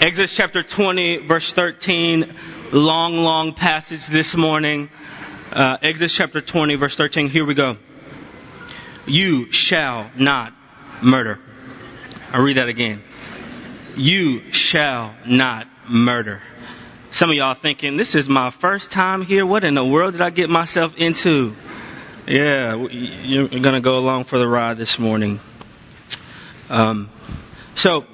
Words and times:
Exodus 0.00 0.34
chapter 0.34 0.62
20, 0.62 1.18
verse 1.18 1.52
13. 1.52 2.34
Long, 2.72 3.16
long 3.16 3.54
passage 3.54 4.06
this 4.08 4.34
morning. 4.36 4.90
Uh, 5.52 5.78
Exodus 5.80 6.12
chapter 6.12 6.40
20, 6.40 6.74
verse 6.74 6.96
13. 6.96 7.28
Here 7.28 7.44
we 7.44 7.54
go. 7.54 7.76
You 9.06 9.50
shall 9.52 10.10
not 10.16 10.52
murder. 11.00 11.38
I'll 12.32 12.42
read 12.42 12.56
that 12.56 12.68
again. 12.68 13.02
You 13.96 14.50
shall 14.52 15.14
not 15.24 15.68
murder. 15.88 16.42
Some 17.12 17.30
of 17.30 17.36
y'all 17.36 17.54
thinking, 17.54 17.96
this 17.96 18.16
is 18.16 18.28
my 18.28 18.50
first 18.50 18.90
time 18.90 19.22
here. 19.22 19.46
What 19.46 19.62
in 19.62 19.74
the 19.74 19.84
world 19.84 20.12
did 20.12 20.20
I 20.20 20.30
get 20.30 20.50
myself 20.50 20.96
into? 20.96 21.54
Yeah, 22.26 22.74
you're 22.74 23.48
going 23.48 23.74
to 23.74 23.80
go 23.80 23.98
along 23.98 24.24
for 24.24 24.38
the 24.38 24.48
ride 24.48 24.76
this 24.76 24.98
morning. 24.98 25.38
Um, 26.68 27.10
so, 27.76 28.04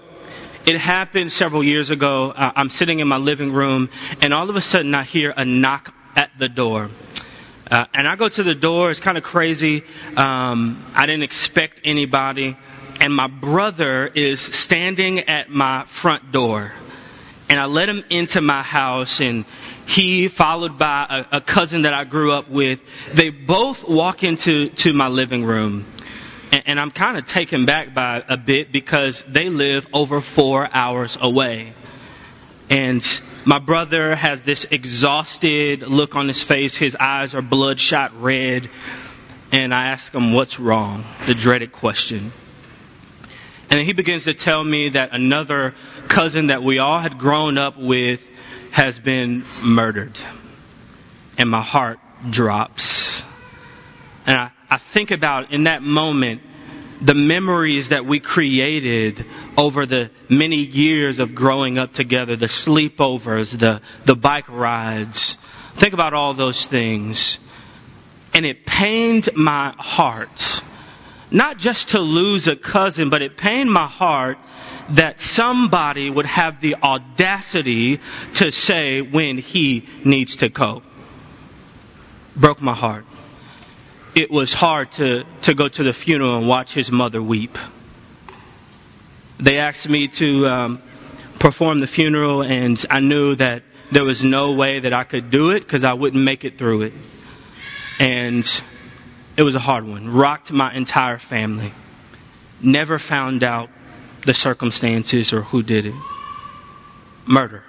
it 0.67 0.77
happened 0.77 1.33
several 1.33 1.63
years 1.63 1.91
ago. 1.91 2.31
Uh, 2.31 2.53
I'm 2.55 2.69
sitting 2.69 3.01
in 3.01 3.09
my 3.09 3.17
living 3.17 3.53
room, 3.53 3.91
and 4.21 4.35
all 4.35 4.49
of 4.51 4.57
a 4.57 4.61
sudden 4.61 4.95
I 4.95 5.03
hear 5.03 5.33
a 5.37 5.45
knock 5.45 5.95
at 6.17 6.31
the 6.39 6.49
door. 6.49 6.91
Uh, 7.71 7.87
and 7.95 8.09
I 8.09 8.17
go 8.17 8.29
to 8.29 8.43
the 8.43 8.55
door. 8.55 8.91
It's 8.91 9.01
kind 9.01 9.17
of 9.17 9.23
crazy. 9.25 9.85
Um, 10.17 10.85
I 10.95 11.07
didn't 11.07 11.23
expect 11.23 11.83
anybody. 11.85 12.57
And 13.01 13.15
my 13.15 13.29
brother 13.29 14.07
is 14.09 14.41
standing 14.41 15.21
at 15.21 15.49
my 15.49 15.85
front 15.87 16.33
door 16.33 16.73
and 17.51 17.59
I 17.59 17.65
let 17.65 17.89
him 17.89 18.05
into 18.11 18.41
my 18.41 18.63
house 18.63 19.21
and 19.21 19.45
he 19.85 20.29
followed 20.29 20.79
by 20.79 21.27
a, 21.33 21.39
a, 21.39 21.41
cousin 21.41 21.83
that 21.83 21.93
I 21.93 22.05
grew 22.05 22.31
up 22.31 22.49
with. 22.49 22.81
They 23.13 23.31
both 23.31 23.89
walk 23.89 24.23
into 24.23 24.69
to 24.69 24.93
my 24.93 25.09
living 25.09 25.45
room. 25.45 25.85
And, 26.53 26.63
and 26.67 26.81
I'm 26.81 26.91
kind 26.91 27.17
of 27.17 27.27
taken 27.27 27.67
back 27.67 27.95
by 27.95 28.23
a 28.29 28.37
bit 28.37 28.73
because 28.73 29.23
they 29.29 29.49
live 29.49 29.87
over 29.93 30.21
four 30.21 30.69
hours 30.73 31.17
away. 31.21 31.75
And 32.69 33.05
my 33.45 33.59
brother 33.59 34.15
has 34.15 34.43
this 34.43 34.65
exhausted 34.71 35.83
look 35.83 36.15
on 36.15 36.29
his 36.29 36.43
face. 36.43 36.77
His 36.77 36.97
eyes 36.97 37.35
are 37.35 37.43
bloodshot 37.43 38.21
red. 38.21 38.69
And 39.53 39.75
I 39.75 39.89
ask 39.89 40.15
him, 40.15 40.33
what's 40.33 40.61
wrong? 40.61 41.05
The 41.27 41.35
dreaded 41.35 41.73
question. 41.73 42.33
And 43.71 43.85
he 43.85 43.93
begins 43.93 44.25
to 44.25 44.35
tell 44.35 44.63
me 44.63 44.91
that 44.91 45.13
another 45.13 45.75
cousin 46.09 46.49
that 46.49 46.63
we 46.63 46.79
all 46.79 47.01
had 47.01 47.19
grown 47.19 47.59
up 47.59 47.77
with 47.77 48.29
has 48.73 48.99
been 48.99 49.45
murdered. 49.63 50.19
And 51.39 51.49
my 51.49 51.63
heart 51.63 51.99
drops. 52.29 53.25
And 54.27 54.37
I, 54.37 54.51
I 54.71 54.79
think 54.79 55.11
about 55.11 55.53
in 55.53 55.65
that 55.65 55.83
moment 55.83 56.43
the 57.01 57.15
memories 57.15 57.89
that 57.89 58.05
we 58.05 58.21
created 58.21 59.25
over 59.57 59.87
the 59.87 60.11
many 60.29 60.57
years 60.57 61.19
of 61.19 61.35
growing 61.35 61.79
up 61.79 61.93
together, 61.93 62.37
the 62.37 62.47
sleepovers, 62.47 63.59
the, 63.59 63.81
the 64.05 64.15
bike 64.15 64.49
rides. 64.49 65.39
Think 65.75 65.95
about 65.95 66.13
all 66.13 66.35
those 66.35 66.67
things. 66.67 67.39
And 68.35 68.45
it 68.45 68.67
pained 68.67 69.31
my 69.35 69.75
heart 69.79 70.63
not 71.31 71.59
just 71.59 71.91
to 71.91 72.01
lose 72.01 72.49
a 72.49 72.57
cousin, 72.57 73.11
but 73.11 73.23
it 73.23 73.37
pained 73.37 73.73
my 73.73 73.87
heart 73.87 74.39
that 74.91 75.21
somebody 75.21 76.11
would 76.11 76.27
have 76.27 76.61
the 76.61 76.77
audacity 76.83 78.01
to 78.35 78.51
say 78.51 79.01
when 79.01 79.39
he 79.39 79.87
needs 80.05 80.37
to 80.37 80.49
go. 80.49 80.83
Broke 82.35 82.61
my 82.61 82.75
heart. 82.75 83.05
It 84.15 84.31
was 84.31 84.53
hard 84.53 84.91
to, 84.93 85.25
to 85.43 85.55
go 85.55 85.69
to 85.69 85.83
the 85.85 85.93
funeral 85.93 86.37
and 86.37 86.49
watch 86.49 86.75
his 86.75 86.91
mother 86.91 87.23
weep. 87.23 87.57
They 89.39 89.59
asked 89.59 89.89
me 89.89 90.09
to 90.09 90.47
um, 90.47 90.83
perform 91.39 91.79
the 91.79 91.87
funeral, 91.87 92.43
and 92.43 92.85
I 92.91 92.99
knew 92.99 93.37
that 93.37 93.63
there 93.93 94.03
was 94.03 94.25
no 94.25 94.53
way 94.53 94.81
that 94.81 94.93
I 94.93 95.05
could 95.05 95.31
do 95.31 95.53
it 95.53 95.61
because 95.61 95.85
I 95.85 95.93
wouldn't 95.93 96.23
make 96.23 96.45
it 96.45 96.59
through 96.59 96.83
it. 96.83 96.93
And 98.01 98.63
it 99.37 99.45
was 99.45 99.55
a 99.55 99.61
hard 99.61 99.87
one. 99.87 100.13
Rocked 100.13 100.51
my 100.51 100.75
entire 100.75 101.19
family. 101.19 101.73
Never 102.61 102.99
found 102.99 103.45
out 103.45 103.71
the 104.27 104.35
circumstances 104.35 105.33
or 105.33 105.43
who 105.43 105.63
did 105.63 105.87
it. 105.87 105.95
Murder. 107.27 107.63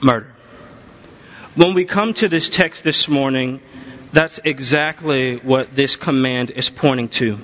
Murder. 0.00 0.32
When 1.54 1.74
we 1.74 1.84
come 1.84 2.14
to 2.14 2.28
this 2.28 2.48
text 2.48 2.84
this 2.84 3.06
morning, 3.06 3.60
that's 4.12 4.40
exactly 4.44 5.36
what 5.36 5.74
this 5.74 5.96
command 5.96 6.50
is 6.50 6.68
pointing 6.68 7.08
to. 7.08 7.38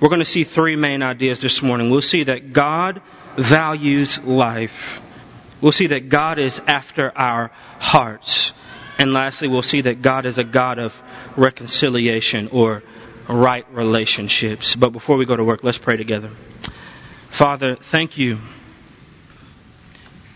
We're 0.00 0.08
going 0.08 0.20
to 0.20 0.24
see 0.24 0.44
three 0.44 0.76
main 0.76 1.02
ideas 1.02 1.40
this 1.40 1.62
morning. 1.62 1.90
We'll 1.90 2.02
see 2.02 2.24
that 2.24 2.52
God 2.52 3.00
values 3.36 4.22
life. 4.22 5.00
We'll 5.60 5.72
see 5.72 5.88
that 5.88 6.08
God 6.08 6.38
is 6.38 6.60
after 6.66 7.16
our 7.16 7.50
hearts. 7.78 8.52
And 8.98 9.12
lastly, 9.12 9.48
we'll 9.48 9.62
see 9.62 9.82
that 9.82 10.02
God 10.02 10.26
is 10.26 10.38
a 10.38 10.44
God 10.44 10.78
of 10.78 11.00
reconciliation 11.36 12.48
or 12.48 12.82
right 13.28 13.66
relationships. 13.72 14.76
But 14.76 14.90
before 14.90 15.16
we 15.16 15.26
go 15.26 15.36
to 15.36 15.44
work, 15.44 15.62
let's 15.62 15.78
pray 15.78 15.96
together. 15.96 16.28
Father, 17.28 17.76
thank 17.76 18.16
you 18.16 18.38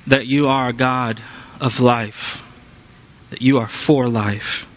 that 0.06 0.26
you 0.26 0.48
are 0.48 0.68
a 0.68 0.72
God 0.72 1.20
of 1.60 1.80
life, 1.80 2.46
that 3.30 3.40
you 3.40 3.58
are 3.58 3.68
for 3.68 4.08
life. 4.08 4.69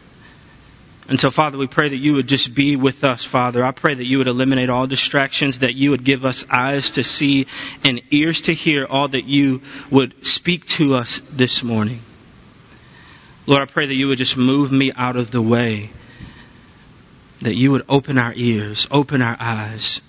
And 1.10 1.20
so, 1.20 1.30
Father, 1.30 1.58
we 1.58 1.68
pray 1.68 1.90
that 1.90 1.98
you 1.98 2.14
would 2.14 2.28
just 2.28 2.54
be 2.54 2.78
with 2.78 3.04
us, 3.04 3.26
Father. 3.26 3.64
I 3.64 3.72
pray 3.72 3.94
that 3.94 4.06
you 4.06 4.20
would 4.20 4.28
eliminate 4.28 4.70
all 4.70 4.88
distractions, 4.88 5.60
that 5.60 5.76
you 5.76 5.92
would 5.92 6.06
give 6.06 6.24
us 6.24 6.46
eyes 6.50 6.92
to 6.92 7.04
see 7.04 7.48
and 7.84 8.02
ears 8.12 8.42
to 8.44 8.54
hear 8.54 8.86
all 8.86 9.10
that 9.10 9.26
you 9.26 9.62
would 9.92 10.26
speak 10.26 10.66
to 10.68 10.96
us 10.96 11.20
this 11.30 11.62
morning. 11.62 12.00
Lord, 13.46 13.62
I 13.62 13.66
pray 13.66 13.88
that 13.88 13.94
you 13.94 14.08
would 14.08 14.18
just 14.18 14.38
move 14.38 14.72
me 14.72 14.94
out 14.94 15.18
of 15.18 15.30
the 15.30 15.42
way 15.42 15.90
that 17.42 17.56
you 17.56 17.72
would 17.72 17.84
open 17.90 18.18
our 18.18 18.34
ears, 18.34 18.88
open 18.90 19.22
our 19.22 19.36
eyes. 19.38 20.00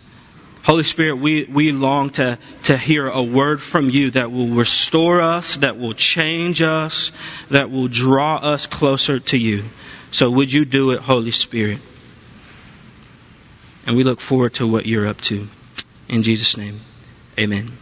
Holy 0.63 0.85
Spirit, 0.85 1.17
we, 1.17 1.45
we 1.45 1.73
long 1.73 2.11
to, 2.11 2.39
to 2.63 2.79
hear 2.79 3.09
a 3.09 3.23
word 3.23 3.61
from 3.61 3.91
you 3.91 4.13
that 4.13 4.31
will 4.31 4.49
restore 4.49 5.21
us, 5.21 5.57
that 5.57 5.77
will 5.77 5.95
change 5.95 6.63
us, 6.63 7.11
that 7.51 7.71
will 7.71 7.89
draw 7.89 8.37
us 8.37 8.67
closer 8.67 9.19
to 9.19 9.37
you. 9.37 9.65
So 10.15 10.31
would 10.31 10.53
you 10.53 10.65
do 10.65 10.93
it, 10.93 11.01
Holy 11.01 11.33
Spirit? 11.33 11.81
And 13.85 13.97
we 13.97 14.05
look 14.05 14.21
forward 14.21 14.55
to 14.55 14.67
what 14.67 14.87
you're 14.87 15.09
up 15.09 15.21
to. 15.23 15.49
In 16.09 16.23
Jesus' 16.23 16.57
name, 16.57 16.81
amen. 17.37 17.73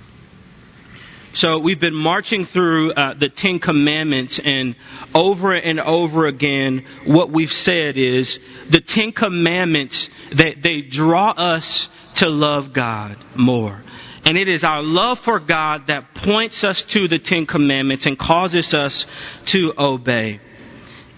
So 1.35 1.59
we've 1.59 1.79
been 1.79 1.95
marching 1.95 2.47
through 2.47 2.93
uh, 2.95 3.13
the 3.13 3.29
Ten 3.29 3.59
Commandments, 3.59 4.39
and 4.43 4.77
over 5.15 5.53
and 5.53 5.79
over 5.79 6.25
again, 6.25 6.87
what 7.05 7.29
we've 7.29 7.53
said 7.53 7.99
is 7.99 8.41
the 8.67 8.81
Ten 8.81 9.13
Commandments 9.13 10.09
that 10.31 10.63
they 10.63 10.81
draw 10.81 11.33
us 11.33 11.91
to 12.15 12.31
love 12.31 12.73
God 12.73 13.19
more. 13.37 13.79
And 14.25 14.39
it 14.39 14.49
is 14.49 14.65
our 14.65 14.83
love 14.83 15.19
for 15.19 15.39
God 15.39 15.89
that 15.89 16.15
points 16.15 16.65
us 16.65 16.83
to 16.85 17.09
the 17.09 17.19
Ten 17.19 17.45
Commandments 17.45 18.07
and 18.07 18.19
causes 18.19 18.73
us 18.73 19.05
to 19.47 19.75
obey. 19.77 20.41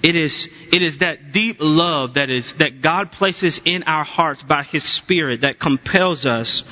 It 0.04 0.16
is, 0.16 0.50
it 0.74 0.82
is 0.82 0.98
that 0.98 1.30
deep 1.30 1.58
love 1.60 2.14
that 2.14 2.30
is, 2.30 2.54
that 2.54 2.80
God 2.80 3.12
places 3.12 3.60
in 3.64 3.84
our 3.84 4.02
hearts 4.02 4.42
by 4.42 4.64
His 4.64 4.82
Spirit 4.82 5.42
that 5.42 5.60
compels 5.60 6.26
us 6.26 6.64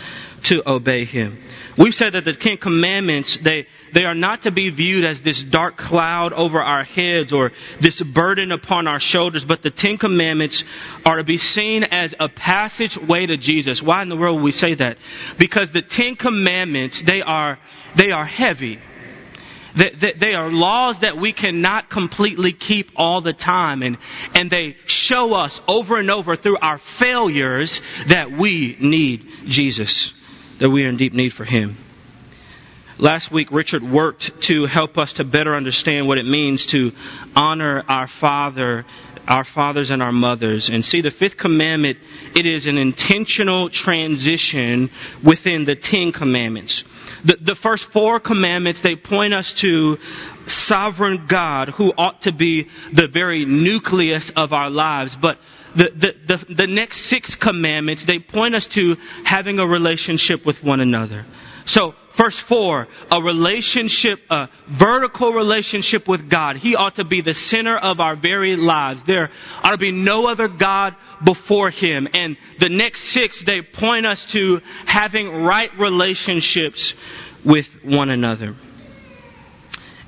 to 0.42 0.68
obey 0.68 1.04
Him. 1.04 1.38
We've 1.76 1.94
said 1.94 2.14
that 2.14 2.24
the 2.24 2.32
Ten 2.32 2.56
Commandments, 2.56 3.38
they, 3.38 3.68
they 3.92 4.04
are 4.04 4.16
not 4.16 4.42
to 4.42 4.50
be 4.50 4.70
viewed 4.70 5.04
as 5.04 5.20
this 5.20 5.40
dark 5.40 5.76
cloud 5.76 6.32
over 6.32 6.60
our 6.60 6.82
heads 6.82 7.32
or 7.32 7.52
this 7.78 8.02
burden 8.02 8.50
upon 8.50 8.88
our 8.88 8.98
shoulders, 8.98 9.44
but 9.44 9.62
the 9.62 9.70
Ten 9.70 9.98
Commandments 9.98 10.64
are 11.06 11.18
to 11.18 11.24
be 11.24 11.38
seen 11.38 11.84
as 11.84 12.12
a 12.18 12.28
passageway 12.28 13.26
to 13.26 13.36
Jesus. 13.36 13.80
Why 13.80 14.02
in 14.02 14.08
the 14.08 14.16
world 14.16 14.38
would 14.38 14.44
we 14.44 14.50
say 14.50 14.74
that? 14.74 14.98
Because 15.38 15.70
the 15.70 15.80
Ten 15.80 16.16
Commandments, 16.16 17.02
they 17.02 17.22
are, 17.22 17.56
they 17.94 18.10
are 18.10 18.24
heavy. 18.24 18.80
They, 19.74 20.12
they, 20.12 20.34
are 20.34 20.50
laws 20.50 20.98
that 20.98 21.16
we 21.16 21.32
cannot 21.32 21.88
completely 21.88 22.52
keep 22.52 22.92
all 22.96 23.22
the 23.22 23.32
time 23.32 23.82
and, 23.82 23.96
and 24.34 24.50
they 24.50 24.76
show 24.84 25.32
us 25.32 25.62
over 25.66 25.96
and 25.96 26.10
over 26.10 26.36
through 26.36 26.58
our 26.58 26.76
failures 26.76 27.80
that 28.08 28.30
we 28.30 28.76
need 28.78 29.26
Jesus 29.46 30.12
that 30.62 30.70
we 30.70 30.84
are 30.84 30.88
in 30.88 30.96
deep 30.96 31.12
need 31.12 31.30
for 31.30 31.44
Him. 31.44 31.76
Last 32.96 33.32
week, 33.32 33.50
Richard 33.50 33.82
worked 33.82 34.42
to 34.42 34.64
help 34.66 34.96
us 34.96 35.14
to 35.14 35.24
better 35.24 35.56
understand 35.56 36.06
what 36.06 36.18
it 36.18 36.24
means 36.24 36.66
to 36.66 36.92
honor 37.34 37.82
our 37.88 38.06
Father, 38.06 38.84
our 39.26 39.42
fathers 39.42 39.90
and 39.90 40.00
our 40.00 40.12
mothers. 40.12 40.68
And 40.70 40.84
see, 40.84 41.00
the 41.00 41.10
fifth 41.10 41.36
commandment, 41.36 41.98
it 42.36 42.46
is 42.46 42.68
an 42.68 42.78
intentional 42.78 43.70
transition 43.70 44.90
within 45.20 45.64
the 45.64 45.74
Ten 45.74 46.12
Commandments. 46.12 46.84
The, 47.24 47.36
the 47.40 47.54
first 47.54 47.84
four 47.86 48.20
commandments, 48.20 48.80
they 48.80 48.96
point 48.96 49.34
us 49.34 49.52
to 49.54 49.98
sovereign 50.46 51.26
God 51.26 51.68
who 51.68 51.92
ought 51.96 52.22
to 52.22 52.32
be 52.32 52.68
the 52.92 53.06
very 53.06 53.44
nucleus 53.44 54.30
of 54.30 54.52
our 54.52 54.70
lives. 54.70 55.14
But 55.16 55.38
the, 55.74 55.90
the, 55.94 56.36
the, 56.36 56.54
the 56.54 56.66
next 56.66 56.98
six 57.02 57.34
commandments, 57.34 58.04
they 58.04 58.18
point 58.18 58.54
us 58.54 58.66
to 58.68 58.96
having 59.24 59.58
a 59.58 59.66
relationship 59.66 60.44
with 60.44 60.62
one 60.62 60.80
another. 60.80 61.24
So, 61.64 61.94
verse 62.12 62.38
4, 62.38 62.88
a 63.10 63.22
relationship, 63.22 64.20
a 64.30 64.48
vertical 64.66 65.32
relationship 65.32 66.08
with 66.08 66.28
God. 66.28 66.56
He 66.56 66.76
ought 66.76 66.96
to 66.96 67.04
be 67.04 67.20
the 67.20 67.34
center 67.34 67.76
of 67.76 68.00
our 68.00 68.14
very 68.14 68.56
lives. 68.56 69.02
There 69.04 69.30
ought 69.62 69.70
to 69.70 69.78
be 69.78 69.92
no 69.92 70.26
other 70.26 70.48
God 70.48 70.96
before 71.22 71.70
Him. 71.70 72.08
And 72.14 72.36
the 72.58 72.68
next 72.68 73.02
six, 73.04 73.42
they 73.42 73.62
point 73.62 74.06
us 74.06 74.26
to 74.26 74.60
having 74.86 75.30
right 75.30 75.76
relationships 75.78 76.94
with 77.44 77.84
one 77.84 78.10
another. 78.10 78.54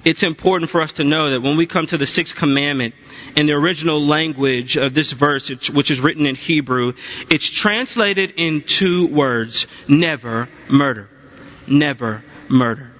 It's 0.04 0.22
important 0.22 0.70
for 0.70 0.82
us 0.82 0.92
to 0.94 1.04
know 1.04 1.30
that 1.30 1.40
when 1.40 1.56
we 1.56 1.64
come 1.64 1.86
to 1.86 1.96
the 1.96 2.04
sixth 2.04 2.36
commandment, 2.36 2.94
in 3.36 3.46
the 3.46 3.54
original 3.54 4.04
language 4.04 4.76
of 4.76 4.92
this 4.92 5.10
verse, 5.10 5.48
which 5.70 5.90
is 5.90 6.00
written 6.00 6.26
in 6.26 6.34
Hebrew, 6.34 6.92
it's 7.30 7.48
translated 7.48 8.34
in 8.36 8.60
two 8.60 9.06
words, 9.06 9.66
never 9.88 10.50
murder 10.68 11.08
never 11.66 12.22
murder. 12.48 12.90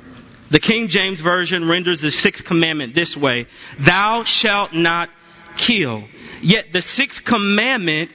The 0.51 0.61
King 0.61 0.89
James 0.89 1.21
Version 1.21 1.69
renders 1.69 2.01
the 2.01 2.11
sixth 2.11 2.45
commandment 2.45 2.95
this 2.95 3.17
way 3.17 3.47
Thou 3.79 4.25
shalt 4.25 4.73
not 4.73 5.11
kill. 5.57 6.05
Yet 6.43 6.73
the 6.73 6.83
sixth 6.83 7.25
commandment 7.25 8.11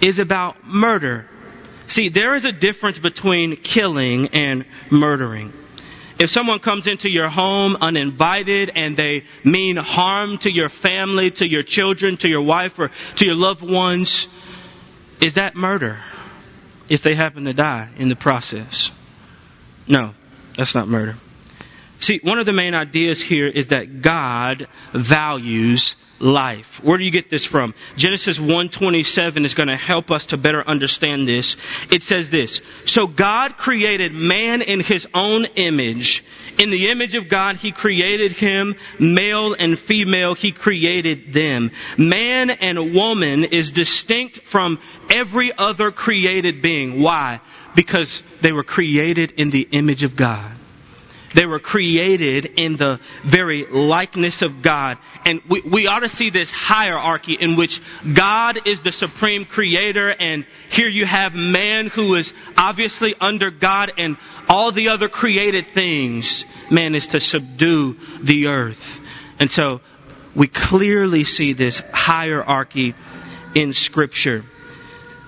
is 0.00 0.18
about 0.18 0.66
murder. 0.66 1.26
See, 1.88 2.08
there 2.08 2.34
is 2.34 2.44
a 2.44 2.52
difference 2.52 2.98
between 2.98 3.56
killing 3.56 4.28
and 4.28 4.64
murdering. 4.90 5.52
If 6.18 6.30
someone 6.30 6.60
comes 6.60 6.86
into 6.86 7.08
your 7.08 7.28
home 7.28 7.76
uninvited 7.80 8.70
and 8.74 8.96
they 8.96 9.24
mean 9.42 9.76
harm 9.76 10.38
to 10.38 10.50
your 10.50 10.68
family, 10.68 11.30
to 11.32 11.48
your 11.48 11.62
children, 11.62 12.16
to 12.18 12.28
your 12.28 12.42
wife, 12.42 12.78
or 12.78 12.90
to 13.16 13.26
your 13.26 13.34
loved 13.34 13.62
ones, 13.68 14.28
is 15.20 15.34
that 15.34 15.56
murder 15.56 15.98
if 16.88 17.02
they 17.02 17.14
happen 17.14 17.44
to 17.46 17.52
die 17.52 17.88
in 17.96 18.08
the 18.08 18.16
process? 18.16 18.92
No, 19.86 20.14
that's 20.56 20.74
not 20.74 20.88
murder. 20.88 21.16
See, 22.00 22.18
one 22.22 22.40
of 22.40 22.46
the 22.46 22.52
main 22.52 22.74
ideas 22.74 23.22
here 23.22 23.46
is 23.46 23.68
that 23.68 24.02
God 24.02 24.66
values 24.92 25.94
life. 26.22 26.82
Where 26.82 26.96
do 26.98 27.04
you 27.04 27.10
get 27.10 27.30
this 27.30 27.44
from? 27.44 27.74
Genesis 27.96 28.38
1:27 28.38 29.44
is 29.44 29.54
going 29.54 29.68
to 29.68 29.76
help 29.76 30.10
us 30.10 30.26
to 30.26 30.36
better 30.36 30.66
understand 30.66 31.28
this. 31.28 31.56
It 31.90 32.02
says 32.02 32.30
this: 32.30 32.60
"So 32.86 33.06
God 33.06 33.56
created 33.56 34.14
man 34.14 34.62
in 34.62 34.80
his 34.80 35.06
own 35.12 35.44
image. 35.56 36.24
In 36.58 36.70
the 36.70 36.90
image 36.90 37.14
of 37.14 37.28
God 37.28 37.56
he 37.56 37.72
created 37.72 38.32
him, 38.32 38.76
male 38.98 39.54
and 39.54 39.78
female 39.78 40.34
he 40.34 40.52
created 40.52 41.32
them. 41.32 41.70
Man 41.96 42.50
and 42.50 42.94
woman 42.94 43.44
is 43.44 43.70
distinct 43.70 44.42
from 44.46 44.78
every 45.10 45.52
other 45.56 45.90
created 45.90 46.62
being. 46.62 47.00
Why? 47.00 47.40
Because 47.74 48.22
they 48.40 48.52
were 48.52 48.64
created 48.64 49.32
in 49.32 49.50
the 49.50 49.66
image 49.70 50.04
of 50.04 50.16
God. 50.16 50.52
They 51.34 51.46
were 51.46 51.58
created 51.58 52.44
in 52.56 52.76
the 52.76 53.00
very 53.22 53.64
likeness 53.64 54.42
of 54.42 54.62
God. 54.62 54.98
And 55.24 55.40
we, 55.48 55.62
we 55.62 55.86
ought 55.86 56.00
to 56.00 56.08
see 56.08 56.30
this 56.30 56.50
hierarchy 56.50 57.34
in 57.34 57.56
which 57.56 57.80
God 58.12 58.66
is 58.66 58.80
the 58.80 58.92
supreme 58.92 59.44
creator 59.44 60.10
and 60.10 60.44
here 60.70 60.88
you 60.88 61.06
have 61.06 61.34
man 61.34 61.86
who 61.86 62.14
is 62.16 62.32
obviously 62.56 63.14
under 63.20 63.50
God 63.50 63.92
and 63.96 64.16
all 64.48 64.72
the 64.72 64.88
other 64.88 65.08
created 65.08 65.66
things. 65.66 66.44
Man 66.70 66.94
is 66.94 67.08
to 67.08 67.20
subdue 67.20 67.96
the 68.20 68.48
earth. 68.48 69.00
And 69.38 69.50
so 69.50 69.80
we 70.34 70.48
clearly 70.48 71.24
see 71.24 71.52
this 71.52 71.82
hierarchy 71.92 72.94
in 73.54 73.72
scripture. 73.72 74.44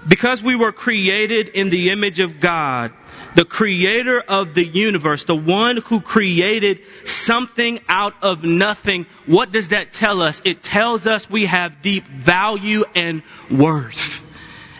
Because 0.07 0.43
we 0.43 0.57
were 0.57 0.73
created 0.73 1.49
in 1.49 1.71
the 1.71 1.91
image 1.91 2.21
of 2.21 2.41
God, 2.41 2.93
the 3.35 3.45
creator 3.45 4.21
of 4.21 4.55
the 4.55 4.65
universe, 4.65 5.25
the 5.25 5.37
one 5.37 5.79
who 5.79 6.01
created 6.01 6.81
something 7.05 7.81
out 7.89 8.15
of 8.23 8.45
nothing, 8.45 9.07
what 9.27 9.51
does 9.51 9.69
that 9.69 9.93
tell 9.93 10.23
us? 10.23 10.41
It 10.45 10.63
tells 10.63 11.07
us 11.07 11.29
we 11.29 11.47
have 11.47 11.83
deep 11.83 12.07
value 12.07 12.85
and 12.95 13.23
worth. 13.51 14.24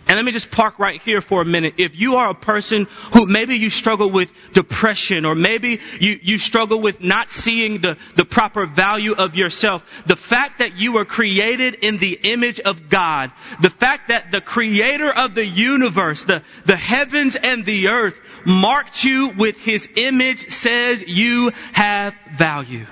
And 0.07 0.17
let 0.17 0.25
me 0.25 0.33
just 0.33 0.51
park 0.51 0.79
right 0.79 1.01
here 1.01 1.23
for 1.23 1.41
a 1.41 1.47
minute. 1.47 1.75
If 1.79 1.99
you 1.99 2.17
are 2.17 2.29
a 2.29 2.35
person 2.35 2.87
who 3.15 3.25
maybe 3.25 3.57
you 3.57 3.71
struggle 3.71 4.11
with 4.11 4.31
depression 4.53 5.25
or 5.25 5.35
maybe 5.35 5.81
you, 5.99 6.19
you 6.23 6.39
struggle 6.39 6.81
with 6.81 7.01
not 7.01 7.31
seeing 7.31 7.81
the, 7.81 7.97
the 8.15 8.27
proper 8.27 8.67
value 8.67 9.15
of 9.15 9.35
yourself, 9.35 10.05
the 10.07 10.17
fact 10.17 10.59
that 10.59 10.77
you 10.77 10.93
were 10.93 11.07
created 11.07 11.77
in 11.77 11.97
the 11.97 12.19
image 12.23 12.61
of 12.61 12.91
God, 12.91 13.33
the 13.63 13.71
fact 13.71 14.09
that 14.09 14.31
the 14.31 14.43
creator 14.43 15.11
of 15.11 15.35
the 15.35 15.47
universe, 15.47 16.25
the, 16.25 16.43
the 16.67 16.77
heavens 16.77 17.35
and 17.35 17.65
the 17.65 17.89
earth 17.89 18.19
marked 18.45 19.05
you 19.05 19.29
with 19.29 19.59
his 19.59 19.89
image 19.97 20.51
says 20.51 21.03
you 21.07 21.51
have 21.73 22.15
value. 22.37 22.85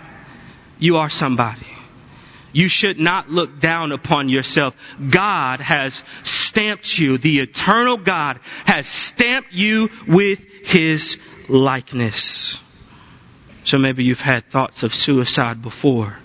You 0.79 0.97
are 0.97 1.11
somebody. 1.11 1.72
You 2.53 2.69
should 2.69 2.99
not 2.99 3.31
look 3.31 3.61
down 3.61 3.93
upon 3.93 4.29
yourself. 4.29 4.77
God 5.11 5.61
has 5.61 6.03
stamped 6.23 6.99
you. 6.99 7.19
The 7.19 7.41
eternal 7.41 7.97
God 7.97 8.41
has 8.67 8.87
stamped 8.87 9.53
you 9.53 9.91
with 10.07 10.45
His 10.65 11.19
likeness. 11.49 12.61
So 13.65 13.79
maybe 13.79 14.05
you've 14.05 14.21
had 14.21 14.51
thoughts 14.51 14.83
of 14.83 14.95
suicide 14.95 15.63
before. 15.63 16.17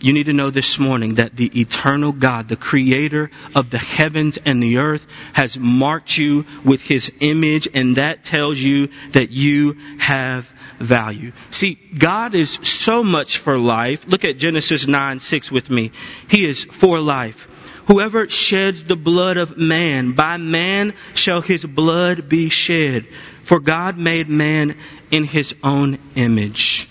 You 0.00 0.14
need 0.14 0.26
to 0.26 0.32
know 0.32 0.48
this 0.48 0.78
morning 0.78 1.16
that 1.16 1.36
the 1.36 1.60
eternal 1.60 2.12
God, 2.12 2.48
the 2.48 2.56
creator 2.56 3.30
of 3.54 3.68
the 3.68 3.78
heavens 3.78 4.38
and 4.38 4.62
the 4.62 4.78
earth, 4.78 5.06
has 5.34 5.58
marked 5.58 6.16
you 6.16 6.46
with 6.64 6.80
his 6.80 7.12
image, 7.20 7.68
and 7.74 7.96
that 7.96 8.24
tells 8.24 8.58
you 8.58 8.88
that 9.10 9.30
you 9.30 9.76
have 9.98 10.50
value. 10.80 11.32
See, 11.50 11.74
God 11.74 12.34
is 12.34 12.58
so 12.62 13.04
much 13.04 13.38
for 13.38 13.58
life. 13.58 14.08
Look 14.08 14.24
at 14.24 14.38
Genesis 14.38 14.86
9 14.86 15.20
6 15.20 15.52
with 15.52 15.70
me. 15.70 15.92
He 16.28 16.44
is 16.44 16.64
for 16.64 16.98
life. 16.98 17.46
Whoever 17.86 18.28
sheds 18.28 18.84
the 18.84 18.96
blood 18.96 19.36
of 19.36 19.56
man, 19.56 20.12
by 20.12 20.36
man 20.36 20.94
shall 21.14 21.40
his 21.40 21.64
blood 21.64 22.28
be 22.28 22.48
shed. 22.48 23.06
For 23.44 23.60
God 23.60 23.98
made 23.98 24.28
man 24.28 24.76
in 25.10 25.24
his 25.24 25.54
own 25.62 25.98
image. 26.14 26.88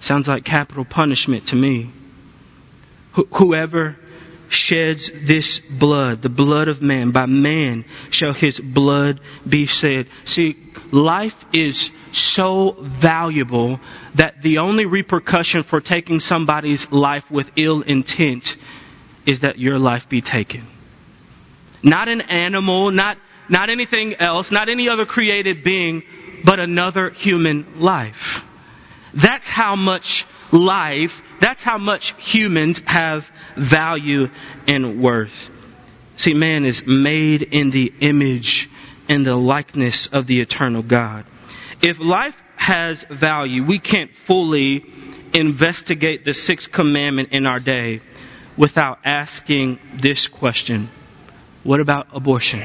Sounds 0.00 0.28
like 0.28 0.44
capital 0.44 0.84
punishment 0.84 1.48
to 1.48 1.56
me. 1.56 1.90
Wh- 3.14 3.32
whoever 3.32 3.96
sheds 4.66 5.12
this 5.14 5.60
blood, 5.60 6.22
the 6.22 6.28
blood 6.28 6.66
of 6.66 6.82
man, 6.82 7.12
by 7.12 7.26
man 7.26 7.84
shall 8.10 8.32
his 8.32 8.58
blood 8.58 9.20
be 9.48 9.64
shed. 9.66 10.08
See, 10.24 10.56
life 10.90 11.44
is 11.52 11.90
so 12.12 12.74
valuable 12.80 13.78
that 14.16 14.42
the 14.42 14.58
only 14.58 14.86
repercussion 14.86 15.62
for 15.62 15.80
taking 15.80 16.18
somebody's 16.18 16.90
life 16.90 17.30
with 17.30 17.48
ill 17.54 17.82
intent 17.82 18.56
is 19.24 19.40
that 19.40 19.56
your 19.56 19.78
life 19.78 20.08
be 20.08 20.20
taken. 20.20 20.66
Not 21.84 22.08
an 22.08 22.22
animal, 22.22 22.90
not, 22.90 23.18
not 23.48 23.70
anything 23.70 24.16
else, 24.16 24.50
not 24.50 24.68
any 24.68 24.88
other 24.88 25.06
created 25.06 25.62
being, 25.62 26.02
but 26.44 26.58
another 26.58 27.10
human 27.10 27.78
life. 27.78 28.44
That's 29.14 29.46
how 29.46 29.76
much 29.76 30.26
life, 30.50 31.22
that's 31.38 31.62
how 31.62 31.78
much 31.78 32.14
humans 32.18 32.82
have 32.86 33.30
value 33.56 34.30
and 34.66 35.00
worth. 35.00 35.50
See, 36.16 36.34
man 36.34 36.64
is 36.64 36.86
made 36.86 37.42
in 37.42 37.70
the 37.70 37.92
image 38.00 38.70
and 39.08 39.24
the 39.24 39.36
likeness 39.36 40.06
of 40.06 40.26
the 40.26 40.40
eternal 40.40 40.82
God. 40.82 41.24
If 41.82 42.00
life 42.00 42.40
has 42.56 43.04
value, 43.04 43.64
we 43.64 43.78
can't 43.78 44.14
fully 44.14 44.84
investigate 45.34 46.24
the 46.24 46.32
sixth 46.32 46.72
commandment 46.72 47.30
in 47.32 47.46
our 47.46 47.60
day 47.60 48.00
without 48.56 48.98
asking 49.04 49.78
this 49.94 50.26
question. 50.26 50.88
What 51.62 51.80
about 51.80 52.08
abortion? 52.14 52.62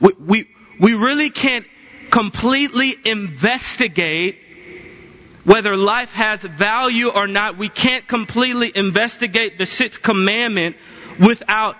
We, 0.00 0.12
we, 0.18 0.48
we 0.78 0.94
really 0.94 1.30
can't 1.30 1.66
completely 2.10 2.96
investigate 3.04 4.38
whether 5.44 5.76
life 5.76 6.12
has 6.12 6.42
value 6.42 7.08
or 7.08 7.26
not. 7.26 7.56
We 7.56 7.68
can't 7.68 8.06
completely 8.06 8.72
investigate 8.74 9.58
the 9.58 9.66
sixth 9.66 10.02
commandment 10.02 10.76
without 11.18 11.76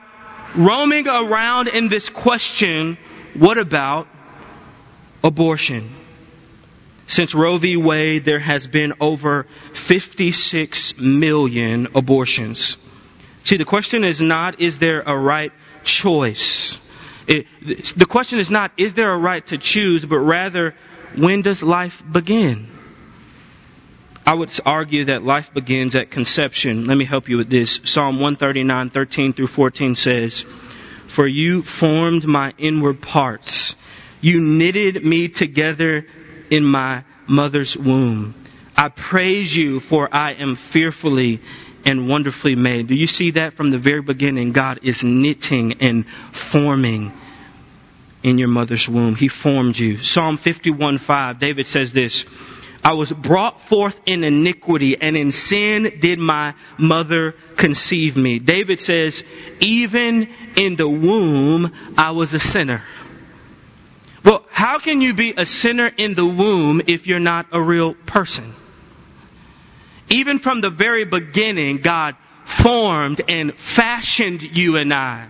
roaming 0.54 1.08
around 1.08 1.68
in 1.68 1.88
this 1.88 2.08
question, 2.08 2.98
what 3.34 3.58
about 3.58 4.08
abortion? 5.22 5.90
Since 7.06 7.34
Roe 7.34 7.56
v. 7.56 7.76
Wade, 7.76 8.24
there 8.24 8.38
has 8.38 8.66
been 8.66 8.94
over 9.00 9.44
56 9.72 10.98
million 10.98 11.88
abortions. 11.94 12.76
See, 13.44 13.56
the 13.56 13.64
question 13.64 14.04
is 14.04 14.20
not, 14.20 14.60
is 14.60 14.78
there 14.78 15.00
a 15.00 15.16
right 15.16 15.52
choice? 15.82 16.78
It, 17.26 17.46
the 17.96 18.06
question 18.06 18.38
is 18.38 18.50
not, 18.50 18.72
is 18.76 18.94
there 18.94 19.12
a 19.12 19.18
right 19.18 19.44
to 19.46 19.58
choose, 19.58 20.04
but 20.04 20.18
rather, 20.18 20.74
when 21.16 21.42
does 21.42 21.62
life 21.62 22.02
begin? 22.10 22.68
I 24.30 24.34
would 24.34 24.56
argue 24.64 25.06
that 25.06 25.24
life 25.24 25.52
begins 25.52 25.96
at 25.96 26.12
conception. 26.12 26.86
Let 26.86 26.96
me 26.96 27.04
help 27.04 27.28
you 27.28 27.36
with 27.36 27.50
this. 27.50 27.80
Psalm 27.82 28.20
139, 28.20 28.90
13 28.90 29.32
through 29.32 29.48
14 29.48 29.96
says, 29.96 30.42
For 31.08 31.26
you 31.26 31.62
formed 31.62 32.24
my 32.24 32.54
inward 32.56 33.02
parts. 33.02 33.74
You 34.20 34.40
knitted 34.40 35.04
me 35.04 35.26
together 35.26 36.06
in 36.48 36.64
my 36.64 37.02
mother's 37.26 37.76
womb. 37.76 38.36
I 38.76 38.90
praise 38.90 39.56
you 39.56 39.80
for 39.80 40.08
I 40.12 40.34
am 40.34 40.54
fearfully 40.54 41.40
and 41.84 42.08
wonderfully 42.08 42.54
made. 42.54 42.86
Do 42.86 42.94
you 42.94 43.08
see 43.08 43.32
that 43.32 43.54
from 43.54 43.72
the 43.72 43.78
very 43.78 44.00
beginning? 44.00 44.52
God 44.52 44.78
is 44.84 45.02
knitting 45.02 45.78
and 45.80 46.06
forming 46.06 47.12
in 48.22 48.38
your 48.38 48.46
mother's 48.46 48.88
womb. 48.88 49.16
He 49.16 49.26
formed 49.26 49.76
you. 49.76 49.98
Psalm 49.98 50.36
51 50.36 50.98
5, 50.98 51.40
David 51.40 51.66
says 51.66 51.92
this, 51.92 52.24
I 52.82 52.94
was 52.94 53.12
brought 53.12 53.60
forth 53.60 54.00
in 54.06 54.24
iniquity 54.24 55.00
and 55.00 55.16
in 55.16 55.32
sin 55.32 55.98
did 56.00 56.18
my 56.18 56.54
mother 56.78 57.32
conceive 57.56 58.16
me. 58.16 58.38
David 58.38 58.80
says, 58.80 59.22
even 59.60 60.28
in 60.56 60.76
the 60.76 60.88
womb, 60.88 61.72
I 61.98 62.12
was 62.12 62.32
a 62.32 62.38
sinner. 62.38 62.82
Well, 64.24 64.44
how 64.50 64.78
can 64.78 65.00
you 65.00 65.14
be 65.14 65.34
a 65.36 65.44
sinner 65.44 65.90
in 65.94 66.14
the 66.14 66.26
womb 66.26 66.82
if 66.86 67.06
you're 67.06 67.18
not 67.18 67.46
a 67.52 67.60
real 67.60 67.94
person? 67.94 68.54
Even 70.08 70.38
from 70.38 70.60
the 70.60 70.70
very 70.70 71.04
beginning, 71.04 71.78
God 71.78 72.16
formed 72.44 73.20
and 73.28 73.54
fashioned 73.54 74.42
you 74.42 74.76
and 74.76 74.92
I. 74.92 75.28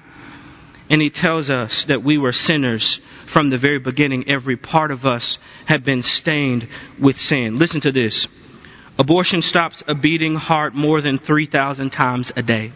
And 0.91 1.01
He 1.01 1.09
tells 1.09 1.49
us 1.49 1.85
that 1.85 2.03
we 2.03 2.19
were 2.19 2.33
sinners 2.33 3.01
from 3.25 3.49
the 3.49 3.57
very 3.57 3.79
beginning. 3.79 4.29
Every 4.29 4.57
part 4.57 4.91
of 4.91 5.07
us 5.07 5.39
had 5.65 5.85
been 5.85 6.03
stained 6.03 6.67
with 6.99 7.19
sin. 7.19 7.59
Listen 7.59 7.81
to 7.83 7.93
this. 7.93 8.27
Abortion 8.99 9.41
stops 9.41 9.83
a 9.87 9.95
beating 9.95 10.35
heart 10.35 10.75
more 10.75 11.01
than 11.01 11.17
3,000 11.17 11.91
times 11.91 12.33
a 12.37 12.43
day. 12.43 12.73